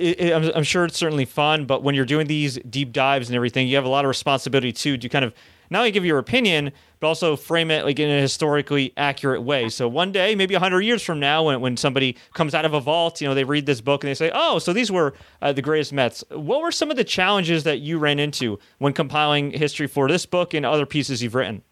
It, 0.00 0.20
it, 0.20 0.32
I'm, 0.32 0.50
I'm 0.54 0.62
sure 0.64 0.84
it's 0.84 0.96
certainly 0.96 1.26
fun, 1.26 1.66
but 1.66 1.82
when 1.82 1.94
you're 1.94 2.06
doing 2.06 2.26
these 2.26 2.58
deep 2.68 2.92
dives 2.92 3.28
and 3.28 3.36
everything, 3.36 3.68
you 3.68 3.76
have 3.76 3.84
a 3.84 3.88
lot 3.88 4.04
of 4.04 4.08
responsibility 4.08 4.72
too 4.72 4.96
to 4.96 5.08
kind 5.08 5.24
of 5.24 5.34
not 5.70 5.80
only 5.80 5.92
give 5.92 6.04
your 6.04 6.18
opinion, 6.18 6.72
but 6.98 7.06
also 7.06 7.36
frame 7.36 7.70
it 7.70 7.84
like 7.84 7.98
in 7.98 8.10
a 8.10 8.20
historically 8.20 8.92
accurate 8.96 9.42
way. 9.42 9.68
So 9.68 9.88
one 9.88 10.10
day, 10.10 10.34
maybe 10.34 10.54
100 10.54 10.80
years 10.80 11.02
from 11.02 11.20
now, 11.20 11.44
when, 11.44 11.60
when 11.60 11.76
somebody 11.76 12.16
comes 12.34 12.54
out 12.54 12.64
of 12.64 12.74
a 12.74 12.80
vault, 12.80 13.20
you 13.20 13.28
know, 13.28 13.34
they 13.34 13.44
read 13.44 13.66
this 13.66 13.80
book 13.80 14.02
and 14.02 14.08
they 14.08 14.14
say, 14.14 14.32
oh, 14.34 14.58
so 14.58 14.72
these 14.72 14.90
were 14.90 15.14
uh, 15.40 15.52
the 15.52 15.62
greatest 15.62 15.92
Mets. 15.92 16.24
What 16.30 16.60
were 16.60 16.72
some 16.72 16.90
of 16.90 16.96
the 16.96 17.04
challenges 17.04 17.64
that 17.64 17.78
you 17.78 17.98
ran 17.98 18.18
into 18.18 18.58
when 18.78 18.92
compiling 18.92 19.52
history 19.52 19.86
for 19.86 20.08
this 20.08 20.26
book 20.26 20.54
and 20.54 20.66
other 20.66 20.86
pieces 20.86 21.22
you've 21.22 21.36
written? 21.36 21.62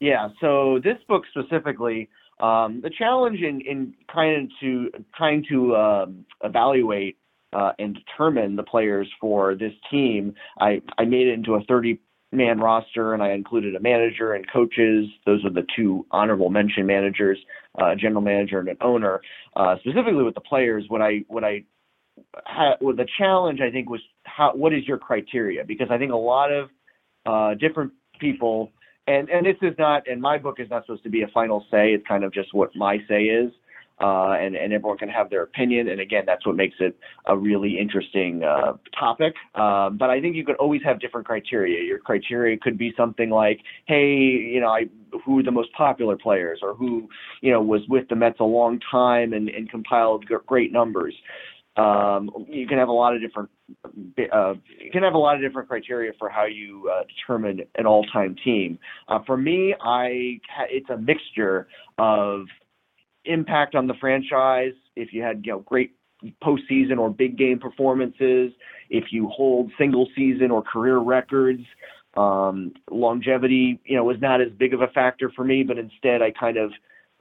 Yeah, 0.00 0.28
so 0.40 0.80
this 0.82 0.98
book 1.08 1.24
specifically, 1.30 2.08
um, 2.40 2.80
the 2.82 2.90
challenge 2.90 3.40
in, 3.40 3.60
in 3.60 3.94
trying 4.10 4.48
to 4.60 4.90
trying 5.16 5.44
to 5.50 5.76
um, 5.76 6.24
evaluate 6.42 7.16
uh, 7.52 7.72
and 7.78 7.96
determine 7.96 8.56
the 8.56 8.62
players 8.62 9.08
for 9.20 9.54
this 9.54 9.72
team, 9.90 10.34
I, 10.60 10.82
I 10.98 11.04
made 11.04 11.26
it 11.28 11.32
into 11.32 11.54
a 11.54 11.64
30 11.64 11.98
man 12.30 12.60
roster, 12.60 13.14
and 13.14 13.22
I 13.22 13.32
included 13.32 13.74
a 13.74 13.80
manager 13.80 14.34
and 14.34 14.44
coaches. 14.50 15.06
Those 15.24 15.44
are 15.44 15.50
the 15.50 15.66
two 15.74 16.06
honorable 16.10 16.50
mention 16.50 16.86
managers, 16.86 17.38
uh, 17.80 17.94
general 17.94 18.20
manager 18.20 18.58
and 18.58 18.68
an 18.68 18.76
owner. 18.80 19.20
Uh, 19.56 19.76
specifically 19.80 20.22
with 20.22 20.34
the 20.34 20.40
players, 20.40 20.84
what 20.88 21.00
I 21.00 21.24
what 21.28 21.44
I 21.44 21.64
had, 22.44 22.74
well, 22.80 22.94
the 22.94 23.06
challenge 23.18 23.60
I 23.60 23.70
think 23.70 23.88
was 23.88 24.00
how 24.24 24.52
what 24.54 24.72
is 24.72 24.86
your 24.86 24.98
criteria? 24.98 25.64
Because 25.64 25.88
I 25.90 25.98
think 25.98 26.12
a 26.12 26.16
lot 26.16 26.52
of 26.52 26.68
uh, 27.26 27.54
different 27.54 27.92
people, 28.20 28.72
and 29.08 29.28
and 29.30 29.46
this 29.46 29.56
is 29.62 29.74
not, 29.78 30.06
and 30.08 30.20
my 30.20 30.38
book 30.38 30.60
is 30.60 30.68
not 30.70 30.84
supposed 30.86 31.02
to 31.04 31.10
be 31.10 31.22
a 31.22 31.28
final 31.28 31.64
say. 31.70 31.92
It's 31.92 32.06
kind 32.06 32.24
of 32.24 32.32
just 32.32 32.54
what 32.54 32.74
my 32.76 32.98
say 33.08 33.24
is 33.24 33.52
uh, 34.00 34.36
and, 34.40 34.54
and 34.54 34.72
everyone 34.72 34.96
can 34.96 35.08
have 35.08 35.28
their 35.30 35.42
opinion. 35.42 35.88
And 35.88 36.00
again, 36.00 36.24
that's 36.26 36.46
what 36.46 36.54
makes 36.56 36.76
it 36.78 36.96
a 37.26 37.36
really 37.36 37.78
interesting 37.78 38.44
uh, 38.44 38.74
topic. 38.98 39.34
Um, 39.54 39.96
but 39.96 40.10
I 40.10 40.20
think 40.20 40.36
you 40.36 40.44
could 40.44 40.56
always 40.56 40.82
have 40.84 41.00
different 41.00 41.26
criteria. 41.26 41.82
Your 41.82 41.98
criteria 41.98 42.56
could 42.58 42.78
be 42.78 42.92
something 42.96 43.30
like, 43.30 43.60
hey, 43.86 44.14
you 44.14 44.60
know, 44.60 44.68
I, 44.68 44.86
who 45.24 45.40
are 45.40 45.42
the 45.42 45.50
most 45.50 45.72
popular 45.72 46.16
players, 46.16 46.60
or 46.62 46.74
who, 46.74 47.08
you 47.40 47.50
know, 47.50 47.60
was 47.60 47.80
with 47.88 48.08
the 48.08 48.14
Mets 48.14 48.40
a 48.40 48.44
long 48.44 48.78
time 48.90 49.32
and, 49.32 49.48
and 49.48 49.68
compiled 49.68 50.26
great 50.46 50.72
numbers. 50.72 51.14
Um, 51.78 52.28
you 52.48 52.66
can 52.66 52.78
have 52.78 52.88
a 52.88 52.92
lot 52.92 53.14
of 53.14 53.20
different 53.20 53.50
uh, 54.32 54.54
you 54.80 54.90
can 54.90 55.04
have 55.04 55.14
a 55.14 55.18
lot 55.18 55.36
of 55.36 55.42
different 55.42 55.68
criteria 55.68 56.12
for 56.18 56.28
how 56.28 56.44
you 56.44 56.90
uh, 56.92 57.04
determine 57.04 57.60
an 57.76 57.86
all-time 57.86 58.34
team. 58.44 58.78
Uh, 59.06 59.20
for 59.24 59.36
me, 59.36 59.74
I 59.80 60.40
it's 60.70 60.90
a 60.90 60.96
mixture 60.96 61.68
of 61.98 62.46
impact 63.24 63.76
on 63.76 63.86
the 63.86 63.94
franchise, 64.00 64.72
if 64.96 65.12
you 65.12 65.22
had 65.22 65.46
you 65.46 65.52
know 65.52 65.60
great 65.60 65.94
postseason 66.42 66.98
or 66.98 67.10
big 67.10 67.38
game 67.38 67.60
performances, 67.60 68.52
if 68.90 69.04
you 69.12 69.28
hold 69.28 69.70
single 69.78 70.08
season 70.16 70.50
or 70.50 70.62
career 70.62 70.98
records. 70.98 71.62
Um, 72.16 72.72
longevity, 72.90 73.78
you 73.84 73.94
know, 73.94 74.02
was 74.02 74.16
not 74.20 74.40
as 74.40 74.48
big 74.58 74.74
of 74.74 74.80
a 74.80 74.88
factor 74.88 75.30
for 75.36 75.44
me, 75.44 75.62
but 75.62 75.78
instead 75.78 76.20
I 76.20 76.32
kind 76.32 76.56
of 76.56 76.72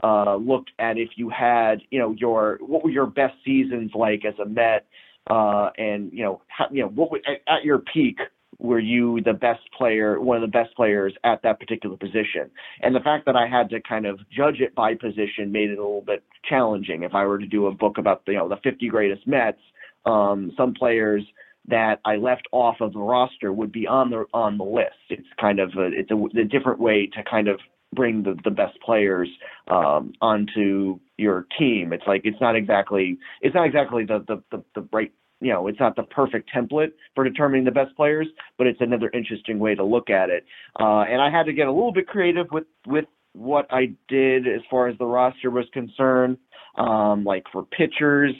uh, 0.04 0.36
looked 0.36 0.72
at 0.80 0.98
if 0.98 1.10
you 1.16 1.30
had, 1.30 1.82
you 1.90 2.00
know, 2.00 2.12
your 2.18 2.60
what 2.62 2.84
were 2.84 2.90
your 2.90 3.08
best 3.08 3.36
seasons 3.44 3.92
like 3.96 4.24
as 4.26 4.34
a 4.40 4.46
Met, 4.46 4.86
uh, 5.30 5.70
and 5.78 6.12
you 6.14 6.24
know, 6.24 6.42
how, 6.48 6.68
you 6.72 6.82
know, 6.82 6.90
what 6.90 7.12
at, 7.28 7.42
at 7.48 7.64
your 7.64 7.80
peak, 7.80 8.18
were 8.60 8.80
you 8.80 9.22
the 9.22 9.34
best 9.34 9.62
player, 9.78 10.20
one 10.20 10.38
of 10.38 10.42
the 10.42 10.48
best 10.48 10.76
players 10.76 11.14
at 11.24 11.42
that 11.44 11.60
particular 11.60 11.98
position? 11.98 12.50
And 12.82 12.96
the 12.96 13.00
fact 13.00 13.26
that 13.26 13.36
I 13.36 13.48
had 13.48 13.70
to 13.72 13.82
kind 13.82 14.06
of 14.06 14.20
judge 14.30 14.60
it 14.60 14.74
by 14.76 14.96
position 14.96 15.52
made 15.52 15.70
it 15.70 15.78
a 15.78 15.82
little 15.82 16.02
bit 16.02 16.24
challenging. 16.48 17.04
If 17.04 17.14
I 17.14 17.26
were 17.26 17.40
to 17.40 17.46
do 17.46 17.68
a 17.68 17.72
book 17.72 17.98
about 17.98 18.26
the, 18.26 18.34
you 18.34 18.38
know, 18.38 18.50
the 18.50 18.58
50 18.64 18.88
greatest 18.90 19.28
Mets, 19.28 19.60
um, 20.06 20.52
some 20.58 20.74
players 20.74 21.24
that 21.68 22.00
I 22.06 22.16
left 22.16 22.48
off 22.52 22.78
of 22.80 22.94
the 22.94 23.00
roster 23.00 23.52
would 23.52 23.72
be 23.72 23.86
on 23.86 24.10
the 24.10 24.26
on 24.34 24.58
the 24.58 24.64
list. 24.64 24.96
It's 25.10 25.28
kind 25.40 25.60
of 25.60 25.72
a, 25.78 25.88
it's 25.92 26.12
a, 26.12 26.40
a 26.40 26.46
different 26.46 26.80
way 26.80 27.10
to 27.14 27.24
kind 27.30 27.48
of 27.48 27.60
bring 27.94 28.24
the, 28.24 28.38
the 28.44 28.52
best 28.52 28.80
players 28.82 29.30
um, 29.70 30.14
onto 30.22 31.00
your 31.18 31.46
team. 31.58 31.94
It's 31.94 32.04
like 32.08 32.22
it's 32.24 32.40
not 32.42 32.56
exactly 32.56 33.18
it's 33.42 33.56
not 33.56 33.66
exactly 33.66 34.06
the 34.06 34.24
the 34.28 34.44
the, 34.52 34.64
the 34.76 34.88
right 34.92 35.12
you 35.40 35.54
know, 35.54 35.68
it's 35.68 35.80
not 35.80 35.96
the 35.96 36.02
perfect 36.04 36.50
template 36.56 36.94
for 37.14 37.24
determining 37.24 37.64
the 37.64 37.72
best 37.72 37.96
players, 37.96 38.28
but 38.58 38.66
it's 38.66 38.82
another 38.82 39.08
interesting 39.14 39.60
way 39.60 39.76
to 39.76 39.84
look 39.84 40.10
at 40.10 40.32
it. 40.32 40.44
Uh, 40.80 41.02
and 41.02 41.22
I 41.22 41.30
had 41.30 41.46
to 41.46 41.54
get 41.54 41.68
a 41.68 41.72
little 41.72 41.94
bit 41.94 42.08
creative 42.08 42.48
with 42.52 42.66
with 42.88 43.06
what 43.34 43.68
I 43.70 43.94
did 44.08 44.48
as 44.48 44.62
far 44.70 44.88
as 44.88 44.98
the 44.98 45.06
roster 45.06 45.52
was 45.52 45.66
concerned. 45.74 46.38
Um, 46.78 47.24
like 47.24 47.44
for 47.52 47.64
pitchers, 47.64 48.34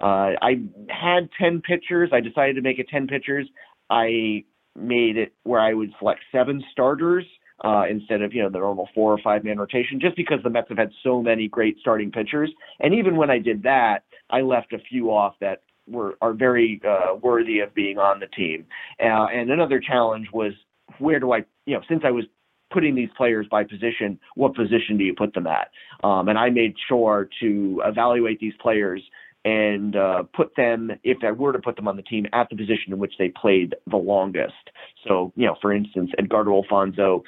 Uh, 0.00 0.34
I 0.42 0.60
had 0.90 1.28
10 1.40 1.62
pitchers. 1.62 2.10
I 2.12 2.20
decided 2.20 2.56
to 2.56 2.62
make 2.62 2.78
it 2.78 2.88
10 2.88 3.06
pitchers. 3.06 3.48
I 3.88 4.44
made 4.76 5.16
it 5.16 5.32
where 5.44 5.60
I 5.60 5.72
would 5.72 5.92
select 5.98 6.20
seven 6.32 6.62
starters 6.72 7.24
uh, 7.64 7.84
instead 7.88 8.22
of 8.22 8.32
you 8.32 8.42
know 8.42 8.50
the 8.50 8.58
normal 8.58 8.88
four 8.94 9.12
or 9.12 9.18
five 9.24 9.42
man 9.42 9.58
rotation, 9.58 9.98
just 10.00 10.16
because 10.16 10.38
the 10.44 10.50
Mets 10.50 10.68
have 10.68 10.78
had 10.78 10.90
so 11.02 11.22
many 11.22 11.48
great 11.48 11.78
starting 11.80 12.10
pitchers. 12.12 12.50
And 12.80 12.94
even 12.94 13.16
when 13.16 13.30
I 13.30 13.38
did 13.38 13.62
that, 13.62 14.04
I 14.30 14.42
left 14.42 14.72
a 14.72 14.78
few 14.78 15.10
off 15.10 15.34
that 15.40 15.62
were 15.86 16.16
are 16.20 16.34
very 16.34 16.80
uh, 16.86 17.16
worthy 17.16 17.60
of 17.60 17.74
being 17.74 17.98
on 17.98 18.20
the 18.20 18.26
team. 18.26 18.66
Uh, 19.00 19.26
and 19.26 19.50
another 19.50 19.80
challenge 19.80 20.28
was 20.32 20.52
where 20.98 21.18
do 21.18 21.32
I 21.32 21.44
you 21.66 21.74
know 21.74 21.80
since 21.88 22.02
I 22.04 22.10
was 22.10 22.24
putting 22.72 22.94
these 22.94 23.10
players 23.16 23.46
by 23.50 23.62
position, 23.62 24.18
what 24.34 24.54
position 24.54 24.98
do 24.98 25.04
you 25.04 25.14
put 25.14 25.32
them 25.32 25.46
at? 25.46 25.70
Um, 26.02 26.28
and 26.28 26.36
I 26.36 26.50
made 26.50 26.74
sure 26.88 27.28
to 27.40 27.82
evaluate 27.84 28.40
these 28.40 28.54
players 28.60 29.00
and 29.44 29.94
uh, 29.94 30.22
put 30.34 30.56
them, 30.56 30.90
if 31.02 31.18
I 31.22 31.30
were 31.30 31.52
to 31.52 31.58
put 31.58 31.76
them 31.76 31.86
on 31.86 31.96
the 31.96 32.02
team, 32.02 32.26
at 32.32 32.48
the 32.48 32.56
position 32.56 32.92
in 32.92 32.98
which 32.98 33.14
they 33.18 33.28
played 33.28 33.74
the 33.88 33.96
longest. 33.96 34.70
So, 35.06 35.32
you 35.36 35.46
know, 35.46 35.56
for 35.60 35.72
instance, 35.72 36.10
Edgardo 36.18 36.54
Alfonzo 36.54 37.22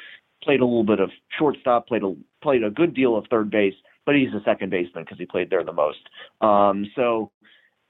played 0.47 0.61
a 0.61 0.65
little 0.65 0.85
bit 0.85 1.00
of 1.00 1.11
shortstop, 1.38 1.88
played 1.88 2.05
a 2.05 2.15
played 2.43 2.62
a 2.62 2.71
good 2.71 2.95
deal 2.95 3.17
of 3.17 3.26
third 3.29 3.50
base, 3.50 3.75
but 4.07 4.15
he's 4.15 4.33
a 4.33 4.43
second 4.45 4.71
baseman 4.71 5.05
because 5.05 5.19
he 5.19 5.26
played 5.26 5.50
there 5.50 5.65
the 5.65 5.73
most. 5.73 5.99
Um, 6.41 6.87
so, 6.95 7.33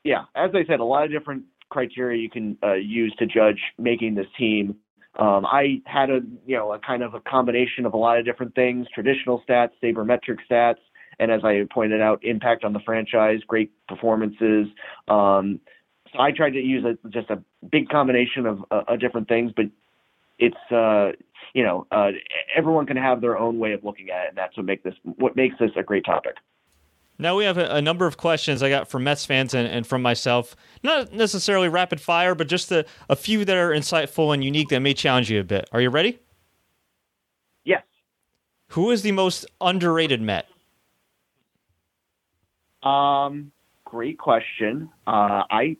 yeah, 0.02 0.24
as 0.34 0.50
I 0.54 0.64
said, 0.66 0.80
a 0.80 0.84
lot 0.84 1.04
of 1.04 1.10
different 1.10 1.44
criteria 1.68 2.20
you 2.20 2.30
can 2.30 2.56
uh, 2.62 2.74
use 2.74 3.14
to 3.18 3.26
judge 3.26 3.60
making 3.78 4.14
this 4.14 4.26
team. 4.38 4.76
Um, 5.18 5.46
I 5.46 5.82
had 5.84 6.10
a 6.10 6.20
you 6.46 6.56
know 6.56 6.72
a 6.72 6.78
kind 6.78 7.02
of 7.02 7.14
a 7.14 7.20
combination 7.20 7.86
of 7.86 7.92
a 7.92 7.98
lot 7.98 8.18
of 8.18 8.24
different 8.24 8.54
things: 8.54 8.86
traditional 8.94 9.42
stats, 9.48 9.70
sabermetric 9.82 10.38
stats, 10.50 10.80
and 11.18 11.30
as 11.30 11.42
I 11.44 11.62
pointed 11.72 12.00
out, 12.00 12.24
impact 12.24 12.64
on 12.64 12.72
the 12.72 12.80
franchise, 12.80 13.40
great 13.46 13.70
performances. 13.86 14.66
Um, 15.08 15.60
so 16.12 16.20
I 16.20 16.32
tried 16.32 16.50
to 16.50 16.60
use 16.60 16.84
a, 16.84 17.08
just 17.08 17.30
a 17.30 17.42
big 17.70 17.88
combination 17.88 18.46
of 18.46 18.64
uh, 18.70 18.96
different 18.96 19.28
things, 19.28 19.52
but 19.54 19.66
it's 20.38 20.56
uh, 20.70 21.12
you 21.54 21.62
know 21.62 21.86
uh, 21.90 22.10
everyone 22.54 22.86
can 22.86 22.96
have 22.96 23.20
their 23.20 23.38
own 23.38 23.58
way 23.58 23.72
of 23.72 23.84
looking 23.84 24.10
at 24.10 24.24
it, 24.24 24.28
and 24.30 24.38
that's 24.38 24.56
what 24.56 24.66
make 24.66 24.82
this 24.82 24.94
what 25.04 25.36
makes 25.36 25.56
this 25.58 25.70
a 25.76 25.82
great 25.82 26.04
topic. 26.04 26.36
Now 27.18 27.36
we 27.36 27.44
have 27.44 27.56
a, 27.56 27.76
a, 27.76 27.82
number 27.82 28.06
of 28.06 28.18
questions 28.18 28.62
I 28.62 28.68
got 28.68 28.90
from 28.90 29.04
Mets 29.04 29.24
fans 29.24 29.54
and, 29.54 29.66
and, 29.66 29.86
from 29.86 30.02
myself. 30.02 30.54
Not 30.82 31.12
necessarily 31.14 31.68
rapid 31.68 31.98
fire, 31.98 32.34
but 32.34 32.46
just 32.46 32.70
a, 32.70 32.84
a 33.08 33.16
few 33.16 33.44
that 33.46 33.56
are 33.56 33.70
insightful 33.70 34.34
and 34.34 34.44
unique 34.44 34.68
that 34.68 34.80
may 34.80 34.92
challenge 34.92 35.30
you 35.30 35.40
a 35.40 35.44
bit. 35.44 35.66
Are 35.72 35.80
you 35.80 35.88
ready? 35.88 36.18
Yes. 37.64 37.84
Who 38.68 38.90
is 38.90 39.00
the 39.02 39.12
most 39.12 39.46
underrated 39.62 40.20
Met? 40.20 40.46
Um, 42.82 43.50
great 43.84 44.18
question. 44.18 44.90
Uh, 45.06 45.42
I, 45.50 45.76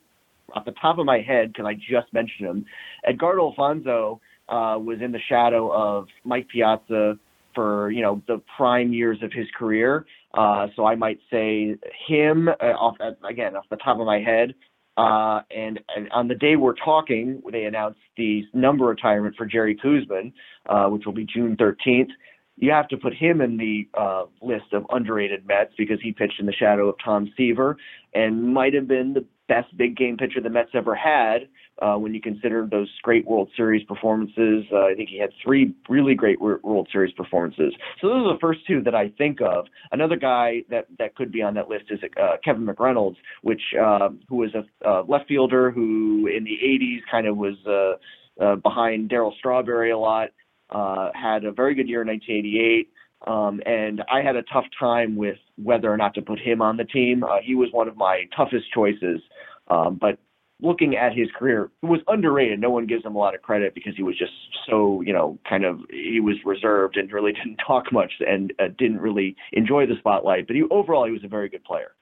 off 0.54 0.64
the 0.64 0.72
top 0.72 0.98
of 0.98 1.04
my 1.04 1.20
head, 1.20 1.52
because 1.52 1.66
I 1.66 1.74
just 1.74 2.12
mentioned 2.12 2.48
him, 2.48 2.66
Edgardo 3.06 3.50
Alfonzo 3.50 4.20
uh, 4.48 4.78
was 4.78 4.98
in 5.00 5.12
the 5.12 5.20
shadow 5.28 5.72
of 5.72 6.06
Mike 6.24 6.48
Piazza 6.48 7.18
for 7.54 7.90
you 7.90 8.02
know 8.02 8.22
the 8.28 8.40
prime 8.56 8.92
years 8.92 9.18
of 9.22 9.32
his 9.32 9.46
career. 9.58 10.06
Uh, 10.34 10.68
so 10.76 10.84
I 10.84 10.94
might 10.94 11.18
say 11.30 11.76
him 12.06 12.48
uh, 12.48 12.52
off 12.52 12.96
again 13.28 13.56
off 13.56 13.64
the 13.70 13.76
top 13.76 13.98
of 13.98 14.06
my 14.06 14.20
head. 14.20 14.54
Uh, 14.98 15.42
and, 15.54 15.78
and, 15.94 16.10
on 16.10 16.26
the 16.26 16.34
day 16.34 16.56
we're 16.56 16.72
talking, 16.72 17.42
they 17.52 17.64
announced 17.64 17.98
the 18.16 18.42
number 18.54 18.86
retirement 18.86 19.34
for 19.36 19.44
Jerry 19.44 19.76
Koosman, 19.76 20.32
uh, 20.70 20.88
which 20.88 21.04
will 21.04 21.12
be 21.12 21.26
June 21.26 21.54
13th 21.54 22.08
you 22.56 22.70
have 22.70 22.88
to 22.88 22.96
put 22.96 23.14
him 23.14 23.40
in 23.40 23.56
the 23.56 23.88
uh, 23.94 24.24
list 24.40 24.72
of 24.72 24.86
underrated 24.90 25.46
Mets 25.46 25.72
because 25.76 25.98
he 26.02 26.12
pitched 26.12 26.40
in 26.40 26.46
the 26.46 26.52
shadow 26.52 26.88
of 26.88 26.96
Tom 27.04 27.32
Seaver 27.36 27.76
and 28.14 28.54
might 28.54 28.74
have 28.74 28.88
been 28.88 29.12
the 29.12 29.24
best 29.48 29.76
big 29.76 29.96
game 29.96 30.16
pitcher 30.16 30.40
the 30.40 30.50
Mets 30.50 30.70
ever 30.74 30.94
had 30.94 31.48
uh, 31.80 31.94
when 31.94 32.14
you 32.14 32.20
consider 32.20 32.66
those 32.70 32.90
great 33.02 33.26
World 33.26 33.50
Series 33.56 33.84
performances. 33.84 34.64
Uh, 34.72 34.86
I 34.86 34.94
think 34.94 35.08
he 35.08 35.18
had 35.18 35.30
three 35.42 35.74
really 35.88 36.14
great 36.14 36.40
World 36.40 36.88
Series 36.90 37.12
performances. 37.14 37.74
So 38.00 38.08
those 38.08 38.26
are 38.26 38.34
the 38.34 38.40
first 38.40 38.60
two 38.66 38.82
that 38.82 38.94
I 38.94 39.08
think 39.18 39.40
of. 39.40 39.66
Another 39.92 40.16
guy 40.16 40.62
that 40.70 40.86
that 40.98 41.14
could 41.14 41.30
be 41.30 41.42
on 41.42 41.54
that 41.54 41.68
list 41.68 41.84
is 41.90 42.00
uh, 42.20 42.36
Kevin 42.44 42.66
McReynolds, 42.66 43.16
which 43.42 43.62
uh, 43.80 44.08
who 44.28 44.36
was 44.36 44.50
a 44.54 45.02
left 45.08 45.28
fielder 45.28 45.70
who 45.70 46.26
in 46.26 46.44
the 46.44 46.58
80s 46.64 47.00
kind 47.10 47.26
of 47.26 47.36
was. 47.36 47.54
Uh, 47.66 47.96
uh, 48.38 48.56
behind 48.56 49.08
Darryl 49.08 49.34
Strawberry 49.38 49.92
a 49.92 49.98
lot, 49.98 50.28
uh, 50.70 51.10
had 51.14 51.44
a 51.44 51.52
very 51.52 51.74
good 51.74 51.88
year 51.88 52.02
in 52.02 52.08
1988. 52.08 52.90
Um, 53.26 53.60
and 53.64 54.02
I 54.12 54.22
had 54.22 54.36
a 54.36 54.42
tough 54.42 54.66
time 54.78 55.16
with 55.16 55.38
whether 55.56 55.92
or 55.92 55.96
not 55.96 56.14
to 56.14 56.22
put 56.22 56.38
him 56.38 56.60
on 56.60 56.76
the 56.76 56.84
team. 56.84 57.24
Uh, 57.24 57.38
he 57.42 57.54
was 57.54 57.68
one 57.72 57.88
of 57.88 57.96
my 57.96 58.28
toughest 58.36 58.72
choices. 58.72 59.20
Um, 59.68 59.96
but 60.00 60.18
looking 60.60 60.96
at 60.96 61.14
his 61.14 61.28
career, 61.36 61.70
it 61.82 61.86
was 61.86 62.00
underrated. 62.08 62.60
No 62.60 62.70
one 62.70 62.86
gives 62.86 63.04
him 63.04 63.14
a 63.14 63.18
lot 63.18 63.34
of 63.34 63.42
credit 63.42 63.74
because 63.74 63.96
he 63.96 64.02
was 64.02 64.18
just 64.18 64.32
so, 64.68 65.00
you 65.00 65.12
know, 65.12 65.38
kind 65.48 65.64
of 65.64 65.80
he 65.90 66.20
was 66.20 66.36
reserved 66.44 66.96
and 66.96 67.10
really 67.12 67.32
didn't 67.44 67.58
talk 67.66 67.92
much 67.92 68.12
and 68.26 68.52
uh, 68.58 68.68
didn't 68.78 69.00
really 69.00 69.36
enjoy 69.52 69.86
the 69.86 69.96
spotlight. 69.98 70.46
But 70.46 70.56
he, 70.56 70.62
overall, 70.70 71.06
he 71.06 71.12
was 71.12 71.24
a 71.24 71.28
very 71.28 71.48
good 71.48 71.64
player. 71.64 71.92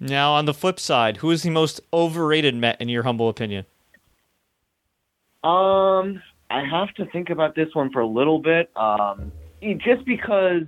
Now, 0.00 0.32
on 0.32 0.44
the 0.44 0.54
flip 0.54 0.80
side, 0.80 1.18
who 1.18 1.30
is 1.30 1.42
the 1.42 1.50
most 1.50 1.80
overrated 1.92 2.54
Met 2.54 2.80
in 2.80 2.88
your 2.88 3.04
humble 3.04 3.28
opinion? 3.28 3.64
Um, 5.44 6.22
I 6.50 6.64
have 6.64 6.92
to 6.94 7.06
think 7.12 7.30
about 7.30 7.54
this 7.54 7.68
one 7.74 7.90
for 7.92 8.00
a 8.00 8.06
little 8.06 8.38
bit. 8.38 8.70
Um, 8.76 9.30
just 9.62 10.04
because 10.04 10.62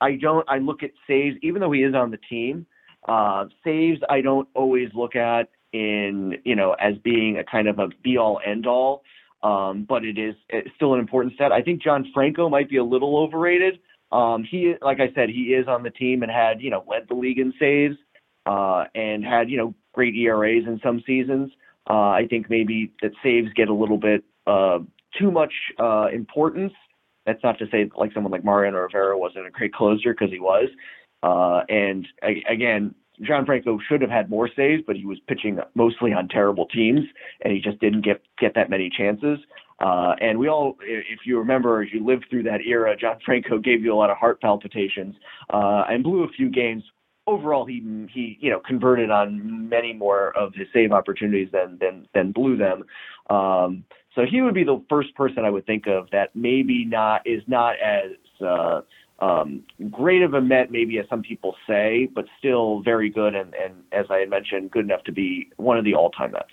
I 0.00 0.16
don't, 0.16 0.48
I 0.48 0.58
look 0.58 0.82
at 0.82 0.90
saves, 1.06 1.36
even 1.42 1.60
though 1.60 1.72
he 1.72 1.82
is 1.82 1.94
on 1.94 2.10
the 2.10 2.18
team. 2.28 2.66
Uh, 3.06 3.44
saves 3.62 4.00
I 4.08 4.22
don't 4.22 4.48
always 4.54 4.88
look 4.94 5.14
at 5.14 5.50
in 5.74 6.36
you 6.44 6.56
know 6.56 6.74
as 6.80 6.94
being 7.04 7.36
a 7.36 7.44
kind 7.44 7.68
of 7.68 7.78
a 7.78 7.88
be 8.02 8.16
all 8.16 8.40
end 8.46 8.66
all, 8.66 9.02
um, 9.42 9.84
but 9.86 10.04
it 10.04 10.16
is 10.16 10.34
still 10.76 10.94
an 10.94 11.00
important 11.00 11.34
stat. 11.34 11.52
I 11.52 11.60
think 11.60 11.82
John 11.82 12.10
Franco 12.14 12.48
might 12.48 12.70
be 12.70 12.78
a 12.78 12.84
little 12.84 13.18
overrated. 13.18 13.78
Um, 14.10 14.44
he, 14.48 14.74
like 14.80 15.00
I 15.00 15.12
said, 15.14 15.28
he 15.28 15.54
is 15.54 15.66
on 15.68 15.82
the 15.82 15.90
team 15.90 16.22
and 16.22 16.32
had 16.32 16.62
you 16.62 16.70
know 16.70 16.82
led 16.88 17.08
the 17.08 17.14
league 17.14 17.38
in 17.38 17.52
saves 17.58 17.96
uh, 18.46 18.84
and 18.94 19.24
had 19.24 19.50
you 19.50 19.58
know 19.58 19.74
great 19.92 20.14
ERAs 20.14 20.64
in 20.66 20.80
some 20.82 21.02
seasons. 21.06 21.50
Uh, 21.88 22.10
I 22.10 22.26
think 22.30 22.48
maybe 22.48 22.92
that 23.02 23.12
saves 23.22 23.52
get 23.54 23.68
a 23.68 23.74
little 23.74 23.98
bit 23.98 24.24
uh, 24.46 24.78
too 25.18 25.30
much 25.30 25.52
uh, 25.78 26.06
importance. 26.12 26.72
That's 27.26 27.42
not 27.42 27.58
to 27.58 27.66
say 27.70 27.90
like 27.96 28.12
someone 28.12 28.32
like 28.32 28.44
Mariano 28.44 28.78
Rivera 28.78 29.18
wasn't 29.18 29.46
a 29.46 29.50
great 29.50 29.72
closer 29.72 30.12
because 30.12 30.30
he 30.30 30.40
was. 30.40 30.68
Uh, 31.22 31.62
and 31.68 32.06
again, 32.22 32.94
John 33.22 33.46
Franco 33.46 33.78
should 33.88 34.02
have 34.02 34.10
had 34.10 34.28
more 34.28 34.48
saves, 34.54 34.82
but 34.86 34.96
he 34.96 35.06
was 35.06 35.18
pitching 35.28 35.58
mostly 35.74 36.12
on 36.12 36.28
terrible 36.28 36.66
teams, 36.66 37.00
and 37.42 37.52
he 37.52 37.60
just 37.60 37.80
didn't 37.80 38.04
get 38.04 38.22
get 38.38 38.54
that 38.54 38.70
many 38.70 38.90
chances. 38.90 39.38
Uh, 39.80 40.14
and 40.20 40.38
we 40.38 40.48
all, 40.48 40.76
if 40.82 41.20
you 41.24 41.38
remember, 41.38 41.82
as 41.82 41.88
you 41.92 42.04
lived 42.04 42.26
through 42.30 42.44
that 42.44 42.60
era, 42.66 42.96
John 42.96 43.18
Franco 43.24 43.58
gave 43.58 43.82
you 43.82 43.92
a 43.92 43.96
lot 43.96 44.10
of 44.10 44.16
heart 44.16 44.40
palpitations 44.40 45.14
uh, 45.50 45.84
and 45.88 46.04
blew 46.04 46.24
a 46.24 46.28
few 46.28 46.48
games. 46.48 46.82
Overall, 47.26 47.64
he 47.64 47.82
he 48.12 48.36
you 48.40 48.50
know 48.50 48.60
converted 48.60 49.10
on 49.10 49.68
many 49.68 49.92
more 49.92 50.36
of 50.36 50.52
his 50.54 50.66
save 50.72 50.92
opportunities 50.92 51.48
than 51.52 51.78
than 51.80 52.06
than 52.14 52.32
blew 52.32 52.56
them. 52.56 52.84
Um, 53.30 53.84
so 54.14 54.22
he 54.24 54.42
would 54.42 54.54
be 54.54 54.64
the 54.64 54.82
first 54.88 55.14
person 55.14 55.44
I 55.44 55.50
would 55.50 55.66
think 55.66 55.86
of 55.86 56.08
that 56.12 56.34
maybe 56.34 56.84
not 56.84 57.26
is 57.26 57.42
not 57.46 57.76
as 57.80 58.12
uh, 58.40 58.82
um, 59.18 59.62
great 59.90 60.22
of 60.22 60.34
a 60.34 60.40
Met 60.40 60.70
maybe 60.70 60.98
as 60.98 61.06
some 61.08 61.22
people 61.22 61.56
say, 61.66 62.08
but 62.14 62.26
still 62.38 62.80
very 62.82 63.10
good 63.10 63.34
and, 63.34 63.54
and 63.54 63.74
as 63.92 64.06
I 64.10 64.18
had 64.18 64.30
mentioned, 64.30 64.70
good 64.70 64.84
enough 64.84 65.04
to 65.04 65.12
be 65.12 65.50
one 65.56 65.78
of 65.78 65.84
the 65.84 65.94
all-time 65.94 66.32
Mets. 66.32 66.50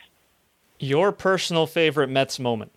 Your 0.79 1.11
personal 1.11 1.67
favorite 1.67 2.09
Mets 2.09 2.39
moment? 2.39 2.71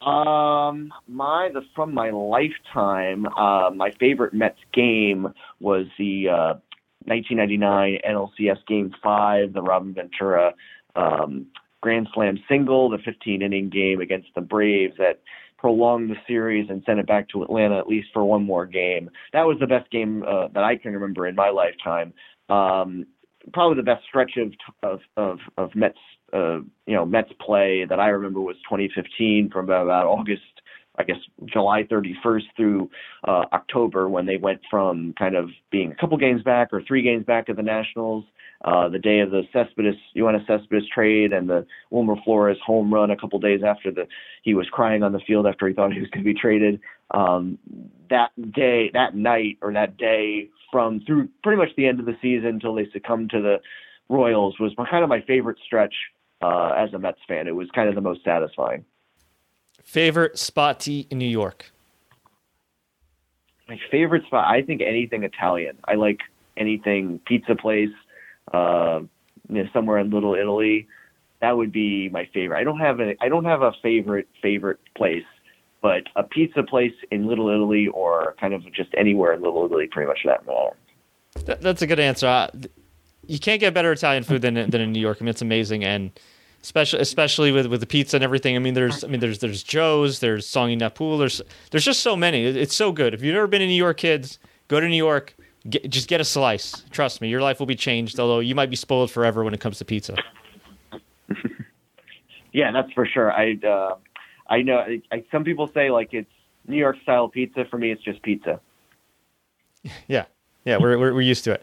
Um, 0.00 0.92
my 1.08 1.48
the 1.52 1.62
from 1.74 1.94
my 1.94 2.10
lifetime, 2.10 3.26
uh, 3.26 3.70
my 3.74 3.90
favorite 3.98 4.34
Mets 4.34 4.58
game 4.72 5.32
was 5.60 5.86
the 5.98 6.28
uh, 6.28 6.54
1999 7.06 7.98
NLCS 8.06 8.66
Game 8.66 8.94
Five, 9.02 9.54
the 9.54 9.62
Robin 9.62 9.94
Ventura 9.94 10.52
um, 10.94 11.46
grand 11.84 12.08
slam 12.14 12.38
single, 12.48 12.88
the 12.88 12.96
15 13.04 13.42
inning 13.42 13.68
game 13.68 14.00
against 14.00 14.28
the 14.34 14.40
Braves 14.40 14.94
that 14.96 15.20
prolonged 15.58 16.10
the 16.10 16.16
series 16.26 16.70
and 16.70 16.82
sent 16.86 16.98
it 16.98 17.06
back 17.06 17.28
to 17.28 17.42
Atlanta 17.42 17.78
at 17.78 17.86
least 17.86 18.08
for 18.14 18.24
one 18.24 18.42
more 18.42 18.64
game. 18.64 19.10
That 19.34 19.42
was 19.42 19.58
the 19.60 19.66
best 19.66 19.90
game 19.90 20.24
uh, 20.26 20.48
that 20.54 20.64
I 20.64 20.76
can 20.76 20.94
remember 20.94 21.26
in 21.26 21.34
my 21.34 21.50
lifetime. 21.50 22.14
Um, 22.48 23.04
probably 23.52 23.76
the 23.76 23.82
best 23.82 24.02
stretch 24.08 24.32
of 24.38 24.52
of 24.82 25.00
of, 25.18 25.38
of 25.58 25.74
Mets 25.74 25.98
uh, 26.32 26.60
you 26.86 26.94
know 26.96 27.04
Mets 27.04 27.30
play 27.38 27.84
that 27.86 28.00
I 28.00 28.08
remember 28.08 28.40
was 28.40 28.56
2015 28.64 29.50
from 29.52 29.68
about, 29.68 30.06
August 30.06 30.42
I 30.96 31.02
guess 31.02 31.18
July 31.44 31.82
31st 31.82 32.44
through 32.56 32.90
uh, 33.28 33.44
October 33.52 34.08
when 34.08 34.24
they 34.24 34.38
went 34.38 34.60
from 34.70 35.12
kind 35.18 35.36
of 35.36 35.50
being 35.70 35.92
a 35.92 35.96
couple 35.96 36.16
games 36.16 36.42
back 36.42 36.68
or 36.72 36.82
three 36.88 37.02
games 37.02 37.26
back 37.26 37.50
of 37.50 37.56
the 37.56 37.62
Nationals 37.62 38.24
uh, 38.64 38.88
the 38.88 38.98
day 38.98 39.20
of 39.20 39.30
the 39.30 39.42
Cespedes, 39.52 39.96
Yoenis 40.16 40.46
Cespedes 40.46 40.88
trade 40.88 41.32
and 41.32 41.48
the 41.48 41.66
Wilmer 41.90 42.16
Flores 42.24 42.56
home 42.64 42.92
run 42.92 43.10
a 43.10 43.16
couple 43.16 43.38
days 43.38 43.60
after 43.62 43.90
the 43.90 44.06
he 44.42 44.54
was 44.54 44.66
crying 44.70 45.02
on 45.02 45.12
the 45.12 45.20
field 45.20 45.46
after 45.46 45.68
he 45.68 45.74
thought 45.74 45.92
he 45.92 46.00
was 46.00 46.08
going 46.10 46.24
to 46.24 46.32
be 46.32 46.38
traded. 46.38 46.80
Um, 47.10 47.58
that 48.08 48.30
day, 48.52 48.90
that 48.94 49.14
night, 49.14 49.58
or 49.60 49.72
that 49.74 49.98
day 49.98 50.48
from 50.72 51.00
through 51.00 51.28
pretty 51.42 51.58
much 51.58 51.68
the 51.76 51.86
end 51.86 52.00
of 52.00 52.06
the 52.06 52.16
season 52.22 52.48
until 52.48 52.74
they 52.74 52.88
succumbed 52.92 53.30
to 53.30 53.42
the 53.42 53.60
Royals 54.08 54.58
was 54.58 54.74
kind 54.90 55.02
of 55.02 55.08
my 55.08 55.20
favorite 55.22 55.58
stretch 55.64 55.94
uh, 56.42 56.72
as 56.76 56.92
a 56.94 56.98
Mets 56.98 57.20
fan. 57.28 57.46
It 57.46 57.54
was 57.54 57.68
kind 57.74 57.88
of 57.88 57.94
the 57.94 58.00
most 58.00 58.24
satisfying. 58.24 58.84
Favorite 59.82 60.38
spot 60.38 60.80
to 60.80 60.92
eat 60.92 61.08
in 61.10 61.18
New 61.18 61.28
York? 61.28 61.72
My 63.68 63.78
favorite 63.90 64.24
spot, 64.26 64.46
I 64.46 64.62
think 64.62 64.82
anything 64.82 65.22
Italian. 65.22 65.78
I 65.86 65.94
like 65.94 66.20
anything 66.56 67.20
pizza 67.26 67.54
place, 67.54 67.90
uh, 68.52 69.00
you 69.48 69.62
know, 69.62 69.68
somewhere 69.72 69.98
in 69.98 70.10
Little 70.10 70.34
Italy. 70.34 70.86
That 71.40 71.56
would 71.56 71.72
be 71.72 72.08
my 72.08 72.28
favorite. 72.32 72.58
I 72.58 72.64
don't 72.64 72.80
have 72.80 73.00
a 73.00 73.14
I 73.20 73.28
don't 73.28 73.44
have 73.44 73.62
a 73.62 73.72
favorite 73.82 74.28
favorite 74.40 74.78
place, 74.96 75.24
but 75.82 76.04
a 76.16 76.22
pizza 76.22 76.62
place 76.62 76.94
in 77.10 77.26
Little 77.26 77.48
Italy 77.48 77.88
or 77.88 78.34
kind 78.40 78.54
of 78.54 78.62
just 78.72 78.90
anywhere 78.96 79.34
in 79.34 79.42
Little 79.42 79.66
Italy, 79.66 79.86
pretty 79.90 80.08
much 80.08 80.20
that 80.24 80.46
matter. 80.46 80.76
That, 81.46 81.60
that's 81.60 81.82
a 81.82 81.86
good 81.86 82.00
answer. 82.00 82.48
You 83.26 83.38
can't 83.38 83.60
get 83.60 83.74
better 83.74 83.92
Italian 83.92 84.24
food 84.24 84.42
than 84.42 84.54
than 84.54 84.80
in 84.80 84.92
New 84.92 85.00
York. 85.00 85.18
I 85.20 85.24
mean, 85.24 85.28
it's 85.28 85.42
amazing, 85.42 85.84
and 85.84 86.18
especially 86.62 87.00
especially 87.00 87.52
with, 87.52 87.66
with 87.66 87.80
the 87.80 87.86
pizza 87.86 88.16
and 88.16 88.24
everything. 88.24 88.56
I 88.56 88.58
mean, 88.58 88.74
there's 88.74 89.04
I 89.04 89.08
mean 89.08 89.20
there's 89.20 89.38
there's 89.40 89.62
Joe's, 89.62 90.20
there's 90.20 90.46
Sogni 90.46 90.78
Napoli, 90.78 91.18
there's 91.18 91.42
there's 91.70 91.84
just 91.84 92.00
so 92.00 92.16
many. 92.16 92.44
It's 92.44 92.74
so 92.74 92.90
good. 92.90 93.12
If 93.14 93.22
you've 93.22 93.34
never 93.34 93.46
been 93.46 93.60
to 93.60 93.66
New 93.66 93.74
York, 93.74 93.98
kids, 93.98 94.38
go 94.68 94.80
to 94.80 94.88
New 94.88 94.96
York. 94.96 95.36
Get, 95.68 95.88
just 95.88 96.08
get 96.08 96.20
a 96.20 96.24
slice. 96.24 96.84
Trust 96.90 97.20
me, 97.20 97.28
your 97.28 97.40
life 97.40 97.58
will 97.58 97.66
be 97.66 97.76
changed. 97.76 98.20
Although 98.20 98.40
you 98.40 98.54
might 98.54 98.70
be 98.70 98.76
spoiled 98.76 99.10
forever 99.10 99.42
when 99.44 99.54
it 99.54 99.60
comes 99.60 99.78
to 99.78 99.84
pizza. 99.84 100.16
yeah, 102.52 102.70
that's 102.70 102.92
for 102.92 103.06
sure. 103.06 103.32
I 103.32 103.58
uh, 103.66 103.96
I 104.48 104.62
know 104.62 104.78
I, 104.78 105.00
I, 105.10 105.24
some 105.32 105.44
people 105.44 105.70
say 105.72 105.90
like 105.90 106.12
it's 106.12 106.30
New 106.66 106.76
York 106.76 106.96
style 107.02 107.28
pizza. 107.28 107.64
For 107.70 107.78
me, 107.78 107.90
it's 107.90 108.02
just 108.02 108.22
pizza. 108.22 108.60
Yeah, 110.08 110.24
yeah, 110.64 110.78
we're 110.78 110.98
we're, 110.98 111.12
we're 111.12 111.20
used 111.20 111.44
to 111.44 111.52
it. 111.52 111.62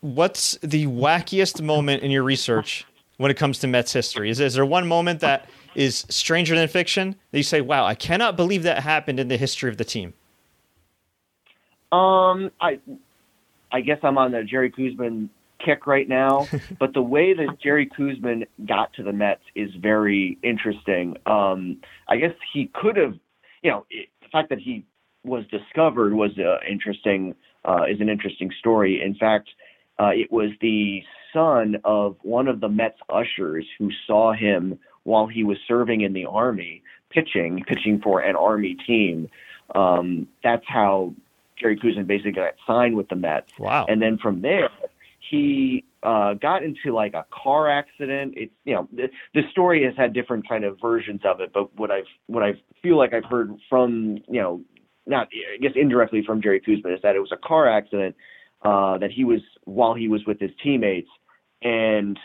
What's 0.00 0.56
the 0.62 0.86
wackiest 0.86 1.60
moment 1.60 2.04
in 2.04 2.12
your 2.12 2.22
research 2.22 2.86
when 3.16 3.32
it 3.32 3.36
comes 3.36 3.58
to 3.58 3.66
Mets 3.66 3.92
history? 3.92 4.30
Is, 4.30 4.38
is 4.38 4.54
there 4.54 4.64
one 4.64 4.86
moment 4.86 5.18
that 5.20 5.50
is 5.74 6.06
stranger 6.08 6.54
than 6.54 6.68
fiction 6.68 7.16
that 7.32 7.38
you 7.38 7.42
say, 7.42 7.60
"Wow, 7.60 7.84
I 7.84 7.96
cannot 7.96 8.36
believe 8.36 8.62
that 8.62 8.84
happened 8.84 9.18
in 9.18 9.26
the 9.26 9.36
history 9.36 9.68
of 9.68 9.76
the 9.76 9.84
team"? 9.84 10.14
Um, 11.92 12.50
I, 12.60 12.80
I 13.72 13.80
guess 13.80 13.98
I'm 14.02 14.18
on 14.18 14.32
the 14.32 14.42
Jerry 14.44 14.70
Koosman 14.70 15.28
kick 15.64 15.86
right 15.86 16.08
now, 16.08 16.46
but 16.78 16.94
the 16.94 17.02
way 17.02 17.34
that 17.34 17.60
Jerry 17.62 17.88
Koosman 17.88 18.46
got 18.66 18.92
to 18.94 19.02
the 19.02 19.12
Mets 19.12 19.42
is 19.54 19.70
very 19.80 20.38
interesting. 20.42 21.16
Um, 21.26 21.80
I 22.08 22.16
guess 22.16 22.32
he 22.52 22.70
could 22.74 22.96
have, 22.96 23.14
you 23.62 23.70
know, 23.70 23.86
it, 23.90 24.08
the 24.22 24.28
fact 24.28 24.50
that 24.50 24.58
he 24.58 24.84
was 25.24 25.44
discovered 25.50 26.14
was 26.14 26.30
uh, 26.38 26.58
interesting. 26.68 27.34
Uh, 27.62 27.84
is 27.90 28.00
an 28.00 28.08
interesting 28.08 28.50
story. 28.58 29.02
In 29.04 29.14
fact, 29.14 29.50
uh, 29.98 30.12
it 30.14 30.32
was 30.32 30.48
the 30.62 31.02
son 31.32 31.76
of 31.84 32.16
one 32.22 32.48
of 32.48 32.60
the 32.60 32.68
Mets 32.68 32.98
ushers 33.10 33.66
who 33.78 33.90
saw 34.06 34.32
him 34.32 34.78
while 35.02 35.26
he 35.26 35.44
was 35.44 35.58
serving 35.68 36.00
in 36.00 36.14
the 36.14 36.24
army, 36.24 36.82
pitching, 37.10 37.62
pitching 37.66 38.00
for 38.02 38.20
an 38.20 38.34
army 38.34 38.76
team. 38.86 39.28
Um, 39.74 40.26
that's 40.42 40.64
how 40.66 41.14
Jerry 41.60 41.76
Koosman 41.76 42.06
basically 42.06 42.32
got 42.32 42.54
signed 42.66 42.96
with 42.96 43.08
the 43.08 43.16
Mets. 43.16 43.52
Wow. 43.58 43.86
And 43.88 44.00
then 44.00 44.18
from 44.18 44.40
there, 44.40 44.70
he 45.30 45.84
uh, 46.02 46.34
got 46.34 46.62
into 46.62 46.94
like 46.94 47.14
a 47.14 47.26
car 47.30 47.68
accident. 47.68 48.34
It's 48.36 48.52
you 48.64 48.74
know 48.74 48.88
the, 48.92 49.08
the 49.34 49.42
story 49.50 49.84
has 49.84 49.94
had 49.96 50.12
different 50.12 50.48
kind 50.48 50.64
of 50.64 50.78
versions 50.80 51.20
of 51.24 51.40
it, 51.40 51.52
but 51.52 51.76
what 51.78 51.90
I've 51.90 52.04
what 52.26 52.42
I 52.42 52.52
feel 52.82 52.96
like 52.96 53.12
I've 53.12 53.24
heard 53.24 53.54
from 53.68 54.18
you 54.28 54.40
know 54.40 54.62
not 55.06 55.28
I 55.54 55.58
guess 55.58 55.72
indirectly 55.76 56.22
from 56.26 56.42
Jerry 56.42 56.60
Koosman 56.60 56.94
is 56.94 57.02
that 57.02 57.16
it 57.16 57.20
was 57.20 57.32
a 57.32 57.46
car 57.48 57.68
accident 57.68 58.16
uh, 58.62 58.98
that 58.98 59.10
he 59.10 59.24
was 59.24 59.40
while 59.64 59.94
he 59.94 60.08
was 60.08 60.22
with 60.26 60.40
his 60.40 60.50
teammates 60.62 61.10
and. 61.62 62.18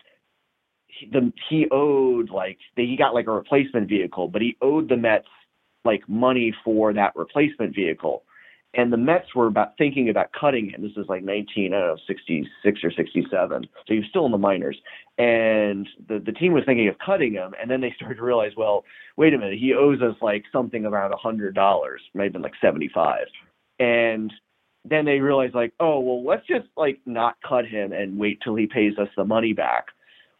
He, 0.88 1.10
the, 1.12 1.34
he 1.50 1.68
owed 1.72 2.30
like 2.30 2.58
he 2.78 2.96
got 2.98 3.14
like 3.14 3.28
a 3.28 3.32
replacement 3.32 3.90
vehicle, 3.90 4.30
but 4.30 4.42
he 4.42 4.56
owed 4.62 4.88
the 4.88 4.96
Mets 4.96 5.28
like 5.84 6.08
money 6.08 6.56
for 6.64 6.94
that 6.94 7.14
replacement 7.18 7.76
vehicle 7.76 8.24
and 8.76 8.92
the 8.92 8.98
Mets 8.98 9.34
were 9.34 9.48
about 9.48 9.78
thinking 9.78 10.10
about 10.10 10.32
cutting 10.40 10.70
him. 10.70 10.82
This 10.82 10.92
is 10.98 11.08
like 11.08 11.24
19, 11.24 11.74
I 11.74 11.80
don't 11.80 11.88
know, 11.88 11.98
66 12.08 12.80
or 12.84 12.92
67. 12.92 13.64
So 13.64 13.68
he 13.88 13.96
was 13.96 14.06
still 14.10 14.26
in 14.26 14.32
the 14.32 14.38
minors. 14.38 14.78
And 15.18 15.88
the, 16.10 16.20
the 16.20 16.34
team 16.34 16.52
was 16.52 16.64
thinking 16.66 16.90
of 16.90 16.96
cutting 17.04 17.34
him. 17.34 17.54
And 17.60 17.72
then 17.72 17.80
they 17.80 17.94
started 17.96 18.16
to 18.16 18.24
realize, 18.24 18.52
well, 18.58 18.84
wait 19.16 19.34
a 19.34 19.38
minute, 19.38 19.60
he 19.60 19.74
owes 19.74 20.02
us 20.02 20.16
like 20.22 20.44
something 20.52 20.86
around 20.86 21.14
a 21.14 21.16
$100, 21.16 21.96
maybe 22.14 22.40
like 22.40 22.54
75. 22.62 23.26
And 23.80 24.32
then 24.84 25.06
they 25.06 25.20
realized, 25.20 25.56
like, 25.56 25.74
oh, 25.80 26.00
well, 26.00 26.24
let's 26.24 26.46
just 26.46 26.68
like 26.78 27.00
not 27.06 27.38
cut 27.48 27.66
him 27.66 27.92
and 27.92 28.20
wait 28.20 28.40
till 28.44 28.56
he 28.56 28.68
pays 28.68 28.98
us 29.00 29.08
the 29.16 29.26
money 29.26 29.54
back. 29.54 29.86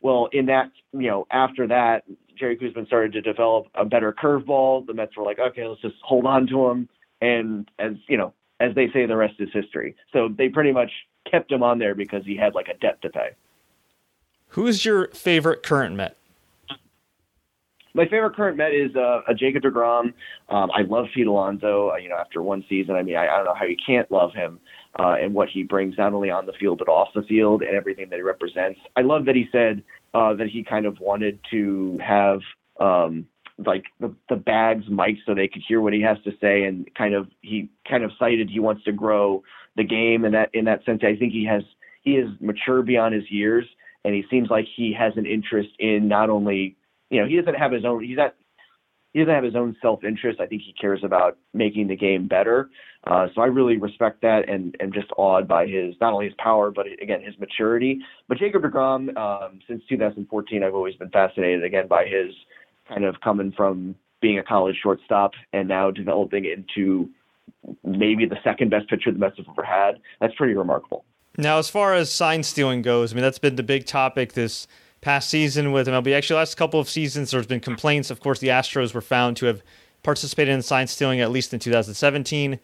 Well, 0.02 0.30
in 0.34 0.46
that, 0.48 0.72
you 0.94 1.08
know, 1.08 1.26
after 1.32 1.68
that, 1.68 2.04
Jerry 2.38 2.58
Koosman 2.58 2.86
started 2.86 3.14
to 3.14 3.22
develop 3.22 3.68
a 3.76 3.86
better 3.86 4.14
curveball. 4.14 4.86
The 4.86 4.94
Mets 4.94 5.18
were 5.18 5.24
like, 5.24 5.40
okay, 5.40 5.66
let's 5.66 5.82
just 5.82 5.96
hold 6.04 6.26
on 6.26 6.48
to 6.48 6.68
him 6.68 6.90
and 7.22 7.70
as 7.80 7.94
you 8.08 8.18
know, 8.18 8.34
as 8.60 8.74
they 8.76 8.90
say, 8.94 9.06
the 9.06 9.16
rest 9.16 9.36
is 9.40 9.50
history. 9.54 9.96
So 10.14 10.30
they 10.30 10.50
pretty 10.50 10.72
much 10.72 10.92
kept 11.30 11.52
him 11.52 11.64
on 11.64 11.80
there 11.80 11.96
because 11.96 12.24
he 12.26 12.36
had 12.36 12.56
like 12.56 12.68
a 12.68 12.78
debt 12.78 13.02
to 13.02 13.10
pay. 13.10 13.30
Who's 14.50 14.86
your 14.86 15.10
favorite 15.10 15.64
current 15.64 15.96
Met? 15.96 16.18
My 17.94 18.06
favorite 18.06 18.36
current 18.36 18.58
Met 18.58 18.74
is 18.74 18.94
uh, 18.96 19.22
a 19.28 19.34
Jacob 19.34 19.64
Degrom. 19.64 20.14
Um, 20.50 20.70
I 20.72 20.82
love 20.82 21.06
Pete 21.14 21.28
Alonso. 21.28 21.92
Uh, 21.92 21.96
you 21.96 22.10
know, 22.10 22.18
after 22.18 22.42
one 22.42 22.64
season, 22.68 22.96
I 22.96 23.04
mean, 23.04 23.16
I, 23.16 23.24
I 23.24 23.38
don't 23.38 23.46
know 23.46 23.54
how 23.54 23.66
you 23.66 23.78
can't 23.86 24.12
love 24.12 24.34
him 24.34 24.60
uh, 25.00 25.16
and 25.22 25.34
what 25.34 25.50
he 25.50 25.64
brings 25.64 25.98
not 25.98 26.14
only 26.14 26.30
on 26.30 26.46
the 26.46 26.54
field 26.54 26.78
but 26.78 26.90
off 26.90 27.10
the 27.16 27.24
field 27.24 27.62
and 27.62 27.76
everything 27.76 28.10
that 28.10 28.18
he 28.18 28.22
represents. 28.22 28.80
I 28.96 29.02
love 29.02 29.26
that 29.26 29.36
he 29.36 29.48
said 29.52 29.84
uh, 30.14 30.34
that 30.36 30.48
he 30.48 30.64
kind 30.64 30.86
of 30.86 31.00
wanted 31.00 31.40
to 31.52 31.98
have 32.06 32.42
um, 32.80 33.28
like 33.58 33.86
the, 34.00 34.14
the 34.30 34.36
bags 34.36 34.86
mic 34.90 35.16
so 35.26 35.34
they 35.34 35.48
could 35.48 35.62
hear 35.68 35.80
what 35.80 35.94
he 35.94 36.02
has 36.02 36.18
to 36.24 36.32
say 36.42 36.64
and 36.64 36.90
kind 36.96 37.14
of 37.14 37.28
he 37.42 37.70
kind 37.90 38.04
of 38.04 38.12
cited 38.20 38.50
he 38.50 38.60
wants 38.60 38.84
to 38.84 38.92
grow 38.92 39.44
the 39.78 39.84
game 39.84 40.26
and 40.26 40.34
that 40.34 40.50
in 40.54 40.66
that 40.66 40.84
sense 40.86 41.02
I 41.04 41.16
think 41.16 41.32
he 41.32 41.46
has 41.46 41.64
he 42.02 42.12
is 42.12 42.30
mature 42.42 42.82
beyond 42.82 43.16
his 43.16 43.30
years 43.32 43.66
and 44.04 44.14
he 44.14 44.24
seems 44.30 44.50
like 44.50 44.66
he 44.76 44.94
has 44.98 45.14
an 45.16 45.26
interest 45.26 45.70
in 45.80 46.08
not 46.08 46.30
only 46.30 46.76
you 47.10 47.22
know 47.22 47.28
he 47.28 47.38
doesn't 47.38 47.56
have 47.56 47.72
his 47.72 47.86
own 47.86 48.04
he's 48.04 48.18
not 48.18 48.36
he 49.16 49.22
doesn't 49.22 49.34
have 49.34 49.46
his 49.46 49.56
own 49.56 49.78
self 49.82 50.04
interest. 50.04 50.42
I 50.42 50.46
think 50.46 50.64
he 50.64 50.74
cares 50.74 51.00
about 51.02 51.38
making 51.54 51.88
the 51.88 51.96
game 51.96 52.28
better. 52.28 52.70
Uh, 53.08 53.28
so 53.34 53.40
I 53.40 53.46
really 53.46 53.78
respect 53.78 54.22
that 54.24 54.50
and 54.50 54.76
and 54.82 54.94
just 54.94 55.08
awed 55.18 55.48
by 55.48 55.68
his 55.68 55.96
not 56.02 56.12
only 56.12 56.26
his 56.26 56.34
power 56.38 56.70
but 56.70 56.86
again 57.02 57.22
his 57.22 57.34
maturity. 57.40 58.00
But 58.28 58.40
Jacob 58.40 58.64
Degrom, 58.64 59.16
um, 59.16 59.60
since 59.70 59.82
2014, 59.88 60.64
I've 60.64 60.76
always 60.76 60.96
been 60.96 61.12
fascinated 61.12 61.64
again 61.64 61.88
by 61.88 62.04
his 62.04 62.36
kind 62.88 63.04
of 63.04 63.20
coming 63.22 63.52
from 63.52 63.96
being 64.22 64.40
a 64.40 64.44
college 64.44 64.76
shortstop 64.82 65.32
and 65.54 65.68
now 65.68 65.92
developing 65.92 66.46
into 66.46 67.10
maybe 67.84 68.26
the 68.26 68.38
second 68.44 68.70
best 68.70 68.90
pitcher 68.90 69.12
the 69.12 69.20
Mets 69.20 69.38
have 69.38 69.48
ever 69.50 69.64
had. 69.64 70.00
That's 70.20 70.34
pretty 70.36 70.54
remarkable. 70.54 71.06
Now, 71.38 71.58
as 71.60 71.70
far 71.70 71.94
as 71.94 72.12
sign 72.12 72.44
stealing 72.44 72.82
goes, 72.82 73.12
I 73.12 73.16
mean 73.16 73.24
that's 73.24 73.40
been 73.40 73.56
the 73.56 73.64
big 73.64 73.86
topic 73.86 74.34
this 74.34 74.68
past 75.02 75.30
season 75.30 75.72
with 75.72 75.88
MLB. 75.88 76.16
Actually, 76.16 76.38
last 76.38 76.56
couple 76.56 76.80
of 76.80 76.90
seasons, 76.90 77.32
there's 77.32 77.48
been 77.48 77.60
complaints. 77.60 78.10
Of 78.10 78.20
course, 78.20 78.40
the 78.40 78.48
Astros 78.48 78.94
were 78.94 79.02
found 79.02 79.38
to 79.38 79.46
have 79.48 79.62
participated 80.02 80.54
in 80.54 80.62
sign 80.62 80.88
stealing 80.88 81.20
at 81.20 81.32
least 81.32 81.54
in 81.54 81.60
2017. 81.60 82.60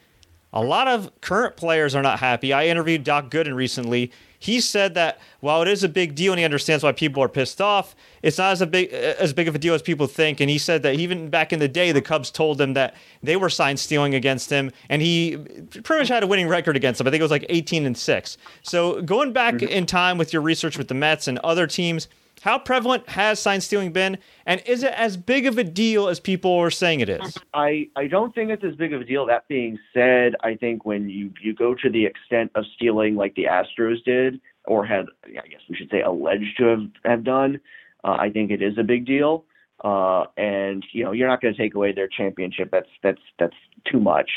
A 0.54 0.62
lot 0.62 0.88
of 0.88 1.10
current 1.22 1.56
players 1.56 1.96
are 1.96 2.02
not 2.02 2.20
happy. 2.20 2.52
I 2.52 2.68
interviewed 2.68 3.04
Doc 3.04 3.30
Gooden 3.30 3.56
recently. 3.56 4.12
He 4.38 4.60
said 4.60 4.96
that 4.96 5.20
while 5.40 5.62
it 5.62 5.68
is 5.68 5.84
a 5.84 5.90
big 5.90 6.16
deal 6.16 6.34
and 6.34 6.40
he 6.40 6.46
understands 6.46 6.84
why 6.84 6.92
people 6.92 7.22
are 7.22 7.30
pissed 7.30 7.62
off, 7.62 7.96
it's 8.24 8.40
not 8.40 8.52
as 8.52 8.62
a 8.62 8.66
big 8.66 8.92
as 8.92 9.34
big 9.34 9.48
of 9.48 9.54
a 9.54 9.60
deal 9.60 9.76
as 9.76 9.84
people 9.84 10.08
think. 10.08 10.40
And 10.40 10.50
he 10.50 10.58
said 10.58 10.82
that 10.82 10.96
even 10.96 11.30
back 11.30 11.54
in 11.54 11.60
the 11.60 11.68
day, 11.68 11.92
the 11.92 12.02
Cubs 12.02 12.32
told 12.32 12.60
him 12.60 12.74
that 12.74 12.96
they 13.22 13.36
were 13.36 13.50
sign 13.50 13.78
stealing 13.78 14.16
against 14.16 14.50
him, 14.50 14.72
and 14.90 15.02
he 15.02 15.38
pretty 15.84 16.02
much 16.02 16.08
had 16.10 16.24
a 16.24 16.28
winning 16.28 16.48
record 16.48 16.76
against 16.76 16.98
them. 16.98 17.08
I 17.08 17.12
think 17.12 17.22
it 17.22 17.24
was 17.24 17.32
like 17.32 17.46
18 17.50 17.86
and 17.86 17.98
six. 17.98 18.38
So 18.64 19.02
going 19.04 19.32
back 19.32 19.56
mm-hmm. 19.56 19.68
in 19.68 19.86
time 19.86 20.18
with 20.18 20.34
your 20.34 20.42
research 20.42 20.78
with 20.78 20.88
the 20.88 20.96
Mets 20.96 21.28
and 21.28 21.38
other 21.40 21.68
teams 21.68 22.08
how 22.41 22.60
prevalent 22.60 23.08
has 23.10 23.39
sign 23.39 23.62
stealing 23.62 23.91
been, 23.91 24.17
and 24.45 24.62
is 24.65 24.84
it 24.84 24.93
as 24.93 25.15
big 25.15 25.45
of 25.45 25.58
a 25.58 25.63
deal 25.63 26.08
as 26.08 26.19
people 26.19 26.54
are 26.56 26.71
saying 26.71 26.99
it 26.99 27.10
is? 27.10 27.38
I, 27.54 27.89
I 27.95 28.08
don't 28.08 28.34
think 28.34 28.49
it's 28.49 28.63
as 28.63 28.75
big 28.75 28.93
of 28.93 29.01
a 29.01 29.06
deal. 29.06 29.25
That 29.25 29.47
being 29.47 29.77
said, 29.93 30.34
I 30.43 30.56
think 30.56 30.86
when 30.86 31.10
you, 31.10 31.32
you 31.41 31.54
go 31.54 31.75
to 31.75 31.89
the 31.89 32.06
extent 32.06 32.51
of 32.56 32.65
stealing 32.75 33.15
like 33.15 33.36
the 33.36 33.45
Astros 33.45 34.04
did, 34.04 34.41
or 34.65 34.86
had, 34.86 35.06
I 35.25 35.47
guess 35.47 35.62
we 35.69 35.75
should 35.75 35.89
say, 35.89 36.01
alleged 36.01 36.58
to 36.58 36.65
have, 36.65 36.80
have 37.06 37.23
done, 37.23 37.60
uh, 38.04 38.17
I 38.19 38.30
think 38.32 38.51
it 38.51 38.62
is 38.62 38.77
a 38.77 38.84
big 38.84 39.06
deal. 39.06 39.45
Uh, 39.84 40.25
and 40.38 40.86
you 40.91 41.04
know, 41.04 41.12
you're 41.12 41.27
not 41.27 41.41
going 41.41 41.54
to 41.54 41.60
take 41.60 41.73
away 41.73 41.91
their 41.91 42.08
championship. 42.08 42.69
That's 42.71 42.89
that's 43.01 43.21
that's 43.39 43.56
too 43.91 43.99
much. 43.99 44.30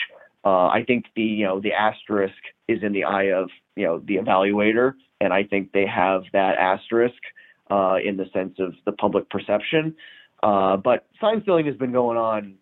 Uh, 0.44 0.68
I 0.68 0.84
think 0.86 1.04
the 1.16 1.22
you 1.22 1.44
know 1.44 1.60
the 1.60 1.72
asterisk 1.72 2.34
is 2.66 2.82
in 2.82 2.92
the 2.92 3.04
eye 3.04 3.32
of 3.32 3.50
you 3.76 3.84
know 3.84 3.98
the 3.98 4.16
evaluator, 4.16 4.94
and 5.20 5.34
I 5.34 5.44
think 5.44 5.72
they 5.72 5.86
have 5.86 6.22
that 6.32 6.56
asterisk 6.56 7.20
uh, 7.70 7.96
in 8.04 8.16
the 8.16 8.26
sense 8.32 8.54
of 8.58 8.74
the 8.84 8.92
public 8.92 9.28
perception. 9.30 9.94
Uh, 10.42 10.76
but 10.76 11.06
sign 11.20 11.40
stealing 11.42 11.66
has 11.66 11.76
been 11.76 11.92
going 11.92 12.18
on 12.18 12.56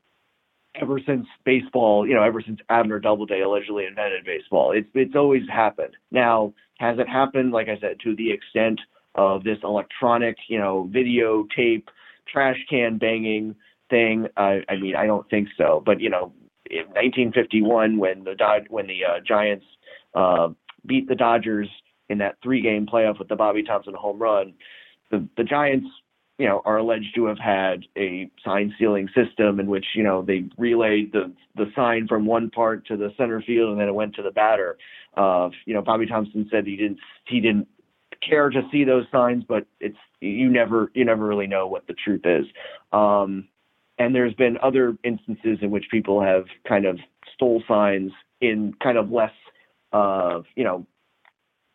ever 0.81 1.01
since 1.07 1.27
baseball, 1.45 2.07
you 2.07 2.15
know, 2.15 2.23
ever 2.23 2.41
since 2.41 2.61
Abner 2.69 2.99
Doubleday 2.99 3.41
allegedly 3.41 3.85
invented 3.87 4.25
baseball. 4.25 4.73
It's 4.73 4.89
it's 4.95 5.17
always 5.17 5.43
happened. 5.49 5.95
Now, 6.11 6.55
has 6.79 6.99
it 6.99 7.09
happened, 7.09 7.53
like 7.53 7.69
I 7.69 7.79
said, 7.81 7.99
to 8.05 8.17
the 8.17 8.31
extent 8.33 8.81
of 9.15 9.45
this 9.45 9.59
electronic, 9.63 10.37
you 10.49 10.59
know, 10.59 10.91
videotape, 10.93 11.85
trash 12.33 12.59
can 12.71 12.99
banging 12.99 13.55
thing? 13.91 14.29
I, 14.37 14.61
I 14.69 14.77
mean, 14.77 14.97
I 14.97 15.07
don't 15.07 15.29
think 15.29 15.49
so. 15.59 15.83
But 15.85 16.01
you 16.01 16.11
know, 16.11 16.33
in 16.71 16.87
1951, 16.87 17.99
when 17.99 18.25
the 18.25 18.35
Dod- 18.35 18.69
when 18.71 18.87
the 18.87 19.05
uh, 19.05 19.21
Giants 19.27 19.67
uh, 20.15 20.49
beat 20.87 21.09
the 21.09 21.15
Dodgers 21.15 21.69
in 22.09 22.19
that 22.19 22.37
three-game 22.43 22.87
playoff 22.87 23.19
with 23.19 23.29
the 23.29 23.37
Bobby 23.37 23.63
Thomson 23.63 23.95
home 23.95 24.19
run, 24.19 24.55
the 25.13 25.29
the 25.37 25.45
Giants 25.45 25.87
you 26.39 26.49
know, 26.49 26.61
are 26.65 26.79
alleged 26.79 27.15
to 27.15 27.27
have 27.27 27.39
had 27.39 27.85
a 27.97 28.29
sign 28.45 28.73
stealing 28.75 29.09
system 29.15 29.61
in 29.61 29.69
which, 29.69 29.85
you 29.95 30.03
know, 30.03 30.23
they 30.23 30.45
relayed 30.59 31.13
the 31.13 31.33
the 31.55 31.67
sign 31.77 32.09
from 32.09 32.27
one 32.27 32.51
part 32.51 32.85
to 32.87 32.97
the 32.97 33.11
center 33.17 33.41
field 33.43 33.71
and 33.71 33.81
then 33.81 33.87
it 33.87 33.95
went 33.95 34.15
to 34.15 34.23
the 34.23 34.31
batter. 34.33 34.77
Uh, 35.17 35.51
you 35.67 35.75
know, 35.75 35.83
Bobby 35.83 36.05
Thomson 36.07 36.49
said 36.51 36.67
he 36.67 36.77
didn't 36.77 36.99
he 37.29 37.41
didn't 37.41 37.69
care 38.29 38.51
to 38.51 38.63
see 38.73 38.83
those 38.83 39.05
signs, 39.13 39.45
but 39.47 39.67
it's 39.79 39.97
you 40.21 40.49
never 40.49 40.91
you 40.95 41.05
never 41.05 41.25
really 41.25 41.47
know 41.47 41.69
what 41.69 41.87
the 41.87 41.95
truth 41.95 42.23
is. 42.25 42.47
Um, 42.93 43.47
and 43.99 44.13
there's 44.13 44.35
been 44.35 44.59
other 44.63 44.97
instances 45.05 45.59
in 45.61 45.71
which 45.71 45.85
people 45.93 46.21
have 46.23 46.47
kind 46.67 46.87
of 46.87 46.99
stole 47.35 47.63
signs 47.69 48.11
in 48.41 48.75
kind 48.83 48.99
of 48.99 49.13
less 49.13 49.31
uh, 49.93 50.41
you 50.57 50.65
know 50.65 50.87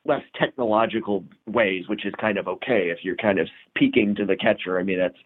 less 0.08 0.24
technological 0.40 1.24
ways, 1.46 1.88
which 1.88 2.06
is 2.06 2.14
kind 2.20 2.38
of 2.38 2.48
okay 2.48 2.90
if 2.90 3.00
you're 3.04 3.16
kind 3.16 3.40
of 3.40 3.48
peeking 3.76 4.16
to 4.16 4.26
the 4.26 4.36
catcher. 4.36 4.80
I 4.80 4.84
mean, 4.84 4.98
that's 5.00 5.18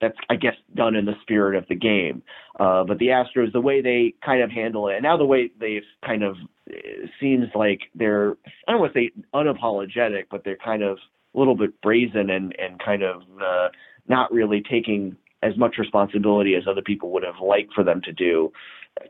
that's 0.00 0.16
I 0.28 0.36
guess 0.36 0.54
done 0.74 0.96
in 0.96 1.06
the 1.06 1.14
spirit 1.22 1.56
of 1.56 1.66
the 1.68 1.76
game. 1.76 2.22
Uh, 2.58 2.84
but 2.84 2.98
the 2.98 3.06
Astros, 3.06 3.52
the 3.52 3.60
way 3.60 3.80
they 3.80 4.14
kind 4.24 4.42
of 4.42 4.50
handle 4.50 4.88
it, 4.88 4.94
and 4.94 5.02
now 5.02 5.16
the 5.16 5.24
way 5.24 5.50
they've 5.58 5.82
kind 6.04 6.22
of 6.22 6.36
uh, 6.70 6.74
seems 7.20 7.46
like 7.54 7.80
they're 7.94 8.32
I 8.66 8.72
don't 8.72 8.80
want 8.80 8.92
to 8.92 9.00
say 9.00 9.10
unapologetic, 9.34 10.24
but 10.30 10.44
they're 10.44 10.56
kind 10.56 10.82
of 10.82 10.98
a 11.34 11.38
little 11.38 11.56
bit 11.56 11.80
brazen 11.80 12.30
and 12.30 12.54
and 12.58 12.82
kind 12.84 13.02
of 13.02 13.22
uh, 13.40 13.68
not 14.08 14.32
really 14.32 14.62
taking 14.68 15.16
as 15.42 15.56
much 15.56 15.76
responsibility 15.78 16.54
as 16.54 16.64
other 16.68 16.82
people 16.82 17.10
would 17.10 17.24
have 17.24 17.40
liked 17.44 17.72
for 17.74 17.82
them 17.84 18.00
to 18.04 18.12
do. 18.12 18.52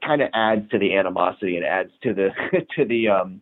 kind 0.04 0.22
of 0.22 0.28
adds 0.34 0.68
to 0.70 0.78
the 0.78 0.94
animosity 0.94 1.56
and 1.56 1.64
adds 1.64 1.90
to 2.02 2.14
the 2.14 2.28
to 2.76 2.84
the 2.84 3.08
um, 3.08 3.40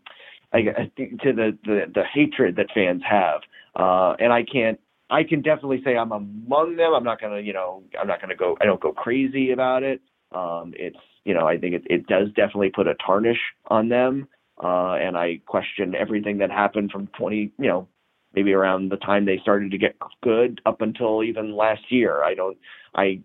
I, 0.52 0.62
to 0.96 1.32
the, 1.32 1.56
the 1.64 1.82
the 1.94 2.02
hatred 2.12 2.56
that 2.56 2.66
fans 2.74 3.02
have. 3.08 3.40
Uh, 3.74 4.14
and 4.18 4.32
I 4.32 4.42
can't. 4.42 4.78
I 5.08 5.24
can 5.24 5.42
definitely 5.42 5.82
say 5.84 5.96
I'm 5.96 6.12
among 6.12 6.76
them. 6.76 6.94
I'm 6.94 7.04
not 7.04 7.20
gonna, 7.20 7.40
you 7.40 7.52
know, 7.52 7.82
I'm 8.00 8.06
not 8.06 8.20
gonna 8.20 8.36
go. 8.36 8.56
I 8.60 8.64
don't 8.64 8.80
go 8.80 8.92
crazy 8.92 9.50
about 9.50 9.82
it. 9.82 10.00
Um, 10.32 10.72
it's, 10.76 10.96
you 11.24 11.34
know, 11.34 11.46
I 11.46 11.58
think 11.58 11.74
it, 11.74 11.82
it 11.90 12.06
does 12.06 12.28
definitely 12.28 12.70
put 12.70 12.86
a 12.86 12.94
tarnish 12.94 13.38
on 13.66 13.88
them. 13.88 14.28
Uh, 14.62 14.94
and 14.94 15.16
I 15.16 15.40
question 15.46 15.94
everything 15.94 16.38
that 16.38 16.50
happened 16.50 16.92
from 16.92 17.08
20, 17.18 17.52
you 17.58 17.66
know, 17.66 17.88
maybe 18.34 18.52
around 18.52 18.90
the 18.90 18.98
time 18.98 19.24
they 19.24 19.38
started 19.38 19.70
to 19.72 19.78
get 19.78 19.96
good 20.22 20.60
up 20.66 20.80
until 20.82 21.24
even 21.24 21.56
last 21.56 21.90
year. 21.90 22.22
I 22.22 22.34
don't. 22.34 22.58
I 22.94 23.20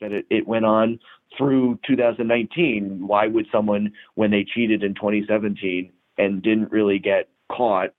that 0.00 0.12
it, 0.12 0.26
it 0.30 0.46
went 0.46 0.64
on 0.64 0.98
through 1.36 1.78
2019. 1.86 3.06
Why 3.06 3.26
would 3.26 3.46
someone, 3.52 3.92
when 4.14 4.30
they 4.30 4.44
cheated 4.44 4.82
in 4.82 4.94
2017, 4.94 5.92
and 6.20 6.42
didn't 6.42 6.70
really 6.70 6.98
get 6.98 7.28
caught 7.50 7.90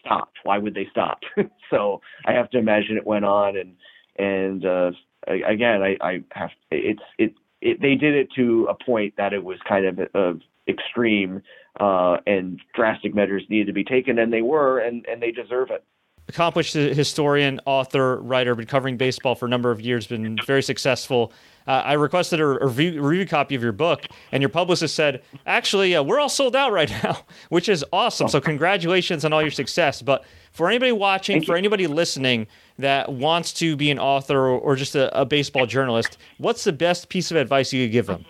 stopped. 0.00 0.38
Why 0.44 0.58
would 0.58 0.74
they 0.74 0.88
stop? 0.90 1.20
so 1.70 2.00
I 2.26 2.32
have 2.32 2.50
to 2.50 2.58
imagine 2.58 2.96
it 2.96 3.06
went 3.06 3.24
on 3.24 3.56
and 3.56 3.76
and 4.16 4.64
uh, 4.64 4.90
again 5.26 5.82
I, 5.82 5.96
I 6.00 6.24
have 6.32 6.50
it's 6.70 7.02
it, 7.18 7.34
it 7.60 7.80
they 7.80 7.94
did 7.94 8.14
it 8.14 8.28
to 8.36 8.66
a 8.70 8.84
point 8.84 9.14
that 9.16 9.32
it 9.32 9.44
was 9.44 9.58
kind 9.68 9.86
of 9.86 9.98
of 10.14 10.40
extreme 10.68 11.42
uh, 11.78 12.18
and 12.26 12.60
drastic 12.74 13.14
measures 13.14 13.42
needed 13.48 13.66
to 13.66 13.72
be 13.72 13.84
taken 13.84 14.18
and 14.18 14.32
they 14.32 14.42
were 14.42 14.78
and 14.78 15.06
and 15.06 15.22
they 15.22 15.30
deserve 15.30 15.70
it 15.70 15.84
accomplished 16.30 16.74
historian, 16.74 17.60
author, 17.66 18.20
writer, 18.20 18.54
been 18.54 18.66
covering 18.66 18.96
baseball 18.96 19.34
for 19.34 19.46
a 19.46 19.48
number 19.48 19.70
of 19.70 19.80
years, 19.80 20.06
been 20.06 20.38
very 20.46 20.62
successful. 20.62 21.32
Uh, 21.66 21.82
I 21.84 21.92
requested 21.94 22.40
a, 22.40 22.44
a, 22.44 22.66
review, 22.66 23.00
a, 23.00 23.06
review, 23.06 23.26
copy 23.26 23.54
of 23.56 23.62
your 23.62 23.72
book, 23.72 24.06
and 24.32 24.40
your 24.40 24.48
publicist 24.48 24.94
said, 24.94 25.22
"Actually, 25.44 25.94
uh, 25.94 26.02
we're 26.02 26.20
all 26.20 26.28
sold 26.28 26.56
out 26.56 26.72
right 26.72 26.90
now," 27.04 27.24
which 27.48 27.68
is 27.68 27.84
awesome. 27.92 28.28
So, 28.28 28.40
congratulations 28.40 29.24
on 29.24 29.32
all 29.32 29.42
your 29.42 29.50
success. 29.50 30.02
But 30.02 30.24
for 30.52 30.68
anybody 30.68 30.92
watching, 30.92 31.44
for 31.44 31.56
anybody 31.56 31.86
listening 31.86 32.46
that 32.78 33.12
wants 33.12 33.52
to 33.54 33.76
be 33.76 33.90
an 33.90 33.98
author 33.98 34.38
or, 34.38 34.58
or 34.58 34.76
just 34.76 34.94
a, 34.94 35.16
a 35.18 35.24
baseball 35.24 35.66
journalist, 35.66 36.16
what's 36.38 36.64
the 36.64 36.72
best 36.72 37.08
piece 37.08 37.30
of 37.30 37.36
advice 37.36 37.72
you 37.72 37.84
could 37.86 37.92
give 37.92 38.06
them? 38.06 38.24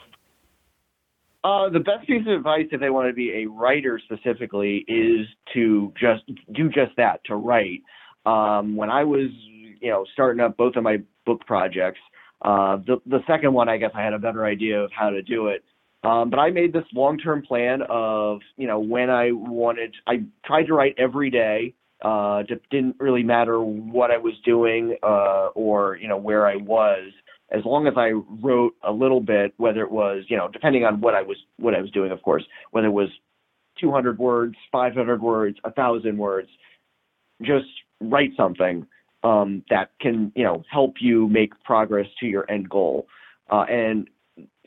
Uh, 1.42 1.70
the 1.70 1.80
best 1.80 2.06
piece 2.06 2.22
of 2.26 2.34
advice 2.34 2.66
if 2.70 2.80
they 2.80 2.90
want 2.90 3.08
to 3.08 3.14
be 3.14 3.42
a 3.42 3.46
writer 3.46 3.98
specifically 4.04 4.84
is 4.86 5.26
to 5.54 5.92
just 5.98 6.22
do 6.52 6.68
just 6.68 6.94
that, 6.96 7.20
to 7.24 7.34
write. 7.34 7.82
Um, 8.26 8.76
when 8.76 8.90
I 8.90 9.04
was, 9.04 9.30
you 9.80 9.90
know, 9.90 10.04
starting 10.12 10.40
up 10.40 10.56
both 10.58 10.76
of 10.76 10.82
my 10.82 10.98
book 11.24 11.40
projects, 11.46 12.00
uh, 12.42 12.76
the 12.86 13.00
the 13.06 13.20
second 13.26 13.54
one, 13.54 13.68
I 13.70 13.78
guess 13.78 13.90
I 13.94 14.02
had 14.02 14.12
a 14.12 14.18
better 14.18 14.44
idea 14.44 14.80
of 14.82 14.90
how 14.92 15.10
to 15.10 15.22
do 15.22 15.48
it. 15.48 15.64
Um, 16.02 16.30
but 16.30 16.38
I 16.38 16.50
made 16.50 16.72
this 16.72 16.84
long-term 16.94 17.42
plan 17.42 17.80
of, 17.88 18.40
you 18.56 18.66
know, 18.66 18.78
when 18.78 19.10
I 19.10 19.32
wanted. 19.32 19.94
I 20.06 20.24
tried 20.44 20.64
to 20.64 20.74
write 20.74 20.94
every 20.98 21.30
day. 21.30 21.74
Uh, 22.02 22.42
didn't 22.70 22.96
really 22.98 23.22
matter 23.22 23.60
what 23.60 24.10
I 24.10 24.16
was 24.16 24.32
doing 24.44 24.96
uh, 25.02 25.48
or 25.54 25.96
you 25.96 26.08
know 26.08 26.16
where 26.16 26.46
I 26.46 26.56
was 26.56 27.12
as 27.50 27.64
long 27.64 27.86
as 27.86 27.94
I 27.96 28.10
wrote 28.10 28.74
a 28.82 28.92
little 28.92 29.20
bit, 29.20 29.54
whether 29.56 29.82
it 29.82 29.90
was, 29.90 30.24
you 30.28 30.36
know, 30.36 30.48
depending 30.48 30.84
on 30.84 31.00
what 31.00 31.14
I 31.14 31.22
was 31.22 31.36
what 31.58 31.74
I 31.74 31.80
was 31.80 31.90
doing, 31.90 32.12
of 32.12 32.22
course, 32.22 32.44
whether 32.70 32.86
it 32.86 32.92
was 32.92 33.08
200 33.80 34.18
words, 34.18 34.54
500 34.70 35.22
words, 35.22 35.58
a 35.64 35.72
thousand 35.72 36.18
words, 36.18 36.48
just 37.42 37.66
write 38.00 38.30
something 38.36 38.86
um, 39.22 39.64
that 39.70 39.90
can, 40.00 40.32
you 40.34 40.44
know, 40.44 40.62
help 40.70 40.94
you 41.00 41.28
make 41.28 41.52
progress 41.64 42.06
to 42.20 42.26
your 42.26 42.50
end 42.50 42.68
goal. 42.68 43.06
Uh, 43.50 43.64
and 43.68 44.08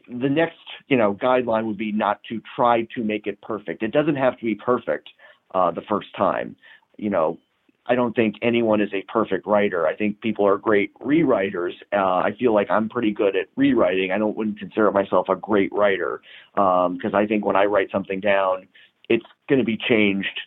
the 0.07 0.29
next, 0.29 0.57
you 0.87 0.97
know, 0.97 1.13
guideline 1.13 1.65
would 1.65 1.77
be 1.77 1.91
not 1.91 2.19
to 2.29 2.41
try 2.55 2.87
to 2.95 3.03
make 3.03 3.27
it 3.27 3.41
perfect. 3.41 3.83
It 3.83 3.91
doesn't 3.91 4.15
have 4.15 4.37
to 4.39 4.45
be 4.45 4.55
perfect 4.55 5.09
uh, 5.53 5.71
the 5.71 5.81
first 5.89 6.07
time. 6.17 6.55
You 6.97 7.09
know, 7.09 7.37
I 7.85 7.95
don't 7.95 8.15
think 8.15 8.35
anyone 8.41 8.79
is 8.79 8.89
a 8.93 9.01
perfect 9.11 9.45
writer. 9.45 9.85
I 9.85 9.95
think 9.95 10.21
people 10.21 10.47
are 10.47 10.57
great 10.57 10.93
rewriters. 10.99 11.73
Uh, 11.91 12.21
I 12.23 12.31
feel 12.39 12.53
like 12.53 12.71
I'm 12.71 12.87
pretty 12.87 13.11
good 13.11 13.35
at 13.35 13.47
rewriting. 13.57 14.11
I 14.11 14.17
don't 14.17 14.37
wouldn't 14.37 14.59
consider 14.59 14.89
myself 14.91 15.27
a 15.29 15.35
great 15.35 15.71
writer 15.73 16.21
because 16.55 17.13
um, 17.13 17.15
I 17.15 17.25
think 17.25 17.45
when 17.45 17.57
I 17.57 17.65
write 17.65 17.91
something 17.91 18.21
down, 18.21 18.67
it's 19.09 19.25
going 19.49 19.59
to 19.59 19.65
be 19.65 19.77
changed, 19.77 20.39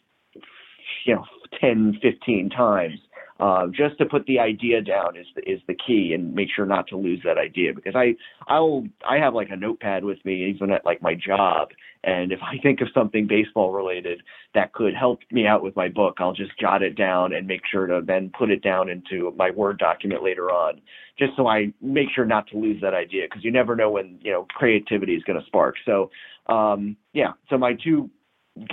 you 1.05 1.15
know, 1.15 1.25
10, 1.61 1.99
15 2.03 2.51
times. 2.51 2.99
Uh, 3.39 3.67
just 3.67 3.99
to 3.99 4.07
put 4.07 4.25
the 4.25 4.39
idea 4.39 4.81
down 4.81 5.15
is 5.15 5.27
the, 5.35 5.43
is 5.43 5.61
the 5.67 5.75
key, 5.75 6.13
and 6.15 6.35
make 6.35 6.49
sure 6.55 6.65
not 6.65 6.87
to 6.89 6.97
lose 6.97 7.21
that 7.23 7.37
idea. 7.37 7.75
Because 7.75 7.95
I 7.95 8.15
I'll 8.49 8.85
I 9.07 9.17
have 9.19 9.35
like 9.35 9.51
a 9.51 9.57
notepad 9.57 10.05
with 10.05 10.25
me 10.25 10.49
even 10.49 10.71
at 10.71 10.87
like 10.87 11.03
my 11.03 11.15
job, 11.15 11.69
and 12.03 12.33
if 12.33 12.41
I 12.43 12.57
think 12.63 12.81
of 12.81 12.89
something 12.95 13.27
baseball 13.27 13.73
related 13.73 14.23
that 14.55 14.73
could 14.73 14.95
help 14.95 15.21
me 15.31 15.47
out 15.47 15.63
with 15.63 15.77
my 15.77 15.89
book, 15.89 16.17
I'll 16.19 16.33
just 16.33 16.59
jot 16.59 16.83
it 16.83 16.97
down 16.97 17.35
and 17.35 17.47
make 17.47 17.61
sure 17.71 17.87
to 17.87 18.01
then 18.03 18.31
put 18.39 18.51
it 18.51 18.63
down 18.63 18.89
into 18.89 19.35
my 19.37 19.51
Word 19.51 19.79
document 19.79 20.23
later 20.23 20.51
on, 20.51 20.81
just 21.19 21.33
so 21.37 21.47
I 21.47 21.75
make 21.83 22.09
sure 22.15 22.25
not 22.25 22.47
to 22.49 22.59
lose 22.59 22.81
that 22.81 22.95
idea. 22.95 23.25
Because 23.29 23.45
you 23.45 23.53
never 23.53 23.77
know 23.77 23.91
when 23.91 24.19
you 24.23 24.33
know 24.33 24.47
creativity 24.49 25.13
is 25.13 25.23
going 25.25 25.39
to 25.39 25.45
spark. 25.45 25.75
So 25.85 26.11
um, 26.47 26.97
yeah, 27.13 27.33
so 27.51 27.59
my 27.59 27.75
two 27.75 28.09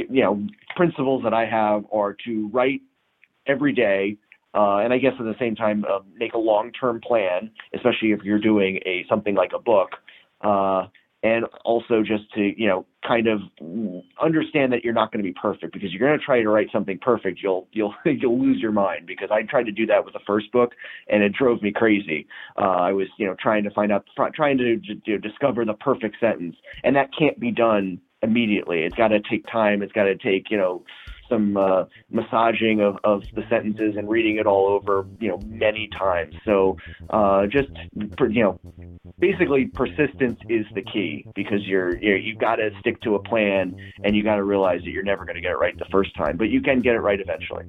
you 0.09 0.23
know 0.23 0.47
principles 0.77 1.23
that 1.23 1.33
I 1.33 1.45
have 1.45 1.83
are 1.91 2.15
to 2.25 2.49
write 2.53 2.81
every 3.47 3.73
day 3.73 4.17
uh, 4.53 4.77
and 4.77 4.93
I 4.93 4.97
guess 4.97 5.13
at 5.19 5.25
the 5.25 5.35
same 5.39 5.55
time 5.55 5.85
uh, 5.85 5.99
make 6.17 6.33
a 6.33 6.37
long-term 6.37 7.01
plan, 7.01 7.51
especially 7.73 8.11
if 8.11 8.21
you're 8.23 8.39
doing 8.39 8.79
a 8.85 9.05
something 9.09 9.35
like 9.35 9.51
a 9.55 9.59
book, 9.59 9.89
uh, 10.41 10.87
and 11.23 11.45
also 11.63 12.03
just 12.05 12.31
to 12.35 12.53
you 12.55 12.67
know 12.67 12.85
kind 13.07 13.27
of 13.27 13.39
understand 14.21 14.71
that 14.73 14.83
you're 14.83 14.93
not 14.93 15.11
going 15.11 15.23
to 15.23 15.27
be 15.27 15.35
perfect 15.41 15.73
because 15.73 15.91
you're 15.91 16.07
going 16.07 16.17
to 16.17 16.23
try 16.23 16.41
to 16.41 16.49
write 16.49 16.67
something 16.71 16.99
perfect, 16.99 17.39
you'll 17.41 17.67
you'll 17.71 17.95
you'll 18.05 18.39
lose 18.39 18.59
your 18.61 18.71
mind 18.71 19.07
because 19.07 19.29
I 19.31 19.41
tried 19.43 19.63
to 19.63 19.71
do 19.71 19.85
that 19.87 20.05
with 20.05 20.13
the 20.13 20.19
first 20.27 20.51
book 20.51 20.73
and 21.07 21.23
it 21.23 21.33
drove 21.33 21.61
me 21.61 21.71
crazy. 21.71 22.27
Uh, 22.57 22.61
I 22.61 22.91
was 22.91 23.07
you 23.17 23.25
know 23.25 23.35
trying 23.41 23.63
to 23.63 23.71
find 23.71 23.91
out 23.91 24.05
trying 24.35 24.57
to, 24.57 24.79
to 25.05 25.17
discover 25.17 25.65
the 25.65 25.73
perfect 25.73 26.17
sentence, 26.19 26.55
and 26.83 26.95
that 26.95 27.09
can't 27.17 27.39
be 27.39 27.51
done 27.51 28.01
immediately. 28.21 28.83
It's 28.83 28.95
got 28.95 29.09
to 29.09 29.19
take 29.19 29.45
time. 29.47 29.81
It's 29.81 29.93
got 29.93 30.03
to 30.03 30.15
take 30.15 30.51
you 30.51 30.57
know 30.57 30.83
some 31.29 31.57
uh, 31.57 31.85
massaging 32.09 32.81
of, 32.81 32.97
of 33.03 33.23
the 33.35 33.43
sentences 33.49 33.95
and 33.97 34.09
reading 34.09 34.37
it 34.37 34.45
all 34.45 34.67
over, 34.67 35.05
you 35.19 35.29
know, 35.29 35.39
many 35.45 35.89
times. 35.97 36.35
So 36.45 36.77
uh, 37.09 37.47
just 37.47 37.69
you 37.95 38.43
know, 38.43 38.59
basically 39.19 39.65
persistence 39.65 40.39
is 40.49 40.65
the 40.73 40.81
key 40.81 41.25
because 41.35 41.65
you're, 41.65 41.97
you're 41.97 42.17
you've 42.17 42.39
got 42.39 42.57
to 42.57 42.69
stick 42.79 43.01
to 43.01 43.15
a 43.15 43.23
plan 43.23 43.75
and 44.03 44.15
you 44.15 44.23
got 44.23 44.35
to 44.35 44.43
realize 44.43 44.81
that 44.83 44.91
you're 44.91 45.03
never 45.03 45.25
going 45.25 45.35
to 45.35 45.41
get 45.41 45.51
it 45.51 45.57
right 45.57 45.77
the 45.77 45.85
first 45.91 46.15
time, 46.15 46.37
but 46.37 46.49
you 46.49 46.61
can 46.61 46.79
get 46.79 46.95
it 46.95 46.99
right 46.99 47.19
eventually. 47.19 47.65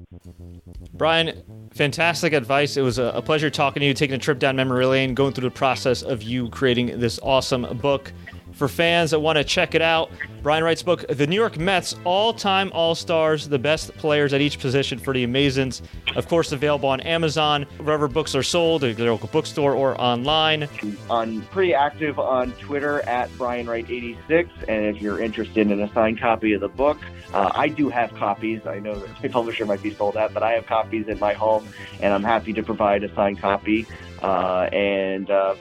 Brian, 0.93 1.43
fantastic 1.73 2.33
advice. 2.33 2.77
It 2.77 2.81
was 2.81 2.97
a, 2.97 3.21
pleasure 3.25 3.49
talking 3.49 3.81
to 3.81 3.87
you, 3.87 3.93
taking 3.93 4.15
a 4.15 4.19
trip 4.19 4.39
down 4.39 4.55
memory 4.55 4.85
lane, 4.85 5.13
going 5.13 5.33
through 5.33 5.49
the 5.49 5.55
process 5.55 6.03
of 6.03 6.21
you 6.23 6.49
creating 6.49 6.99
this 6.99 7.19
awesome 7.23 7.77
book 7.79 8.13
for 8.55 8.67
fans 8.67 9.11
that 9.11 9.19
want 9.19 9.37
to 9.37 9.43
check 9.43 9.75
it 9.75 9.81
out. 9.81 10.09
Brian 10.41 10.63
Wright's 10.63 10.83
book, 10.83 11.05
The 11.07 11.27
New 11.27 11.35
York 11.35 11.57
Mets 11.57 11.95
All 12.03 12.33
Time 12.33 12.71
All 12.73 12.95
Stars, 12.95 13.47
the 13.49 13.59
best 13.59 13.95
players 13.97 14.33
at 14.33 14.41
each 14.41 14.59
position 14.59 14.97
for 14.97 15.13
the 15.13 15.25
Amazins. 15.25 15.81
Of 16.15 16.27
course, 16.27 16.51
available 16.51 16.89
on 16.89 17.01
Amazon, 17.01 17.63
wherever 17.77 18.07
books 18.07 18.35
are 18.35 18.43
sold, 18.43 18.83
at 18.83 18.97
your 18.97 19.11
local 19.11 19.27
bookstore 19.27 19.73
or 19.73 19.99
online. 19.99 20.69
I'm 21.09 21.41
pretty 21.47 21.73
active 21.73 22.19
on 22.19 22.51
Twitter 22.53 23.01
at 23.01 23.35
Brian 23.37 23.65
Wright86. 23.65 24.49
And 24.67 24.95
if 24.95 25.01
you're 25.01 25.19
interested 25.19 25.69
in 25.69 25.81
a 25.81 25.91
signed 25.93 26.19
copy 26.19 26.53
of 26.53 26.61
the 26.61 26.69
book, 26.69 26.97
uh, 27.33 27.51
I 27.53 27.67
do 27.67 27.89
have 27.89 28.13
copies. 28.13 28.65
I 28.65 28.79
know 28.79 28.95
that 28.95 29.23
my 29.23 29.29
publisher 29.31 29.65
might 29.65 29.83
be 29.83 29.93
sold 29.93 30.15
out, 30.15 30.33
but 30.33 30.43
I 30.43 30.53
have 30.53 30.65
copies 30.65 31.07
in 31.07 31.19
my 31.19 31.33
home, 31.33 31.67
and 32.01 32.13
I'm 32.13 32.23
happy 32.23 32.53
to 32.53 32.63
provide 32.63 33.03
a 33.03 33.13
signed 33.13 33.39
copy. 33.39 33.87
Uh, 34.21 34.69
and 34.71 35.29
uh, 35.29 35.55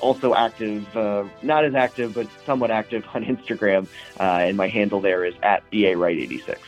also 0.00 0.34
active, 0.34 0.96
uh, 0.96 1.24
not 1.42 1.64
as 1.64 1.74
active, 1.74 2.14
but 2.14 2.26
somewhat 2.46 2.70
active 2.70 3.04
on 3.14 3.24
Instagram. 3.24 3.86
Uh, 4.18 4.22
and 4.22 4.56
my 4.56 4.68
handle 4.68 5.00
there 5.00 5.24
is 5.24 5.34
at 5.42 5.68
BA 5.70 5.96
Wright 5.96 6.18
86. 6.18 6.60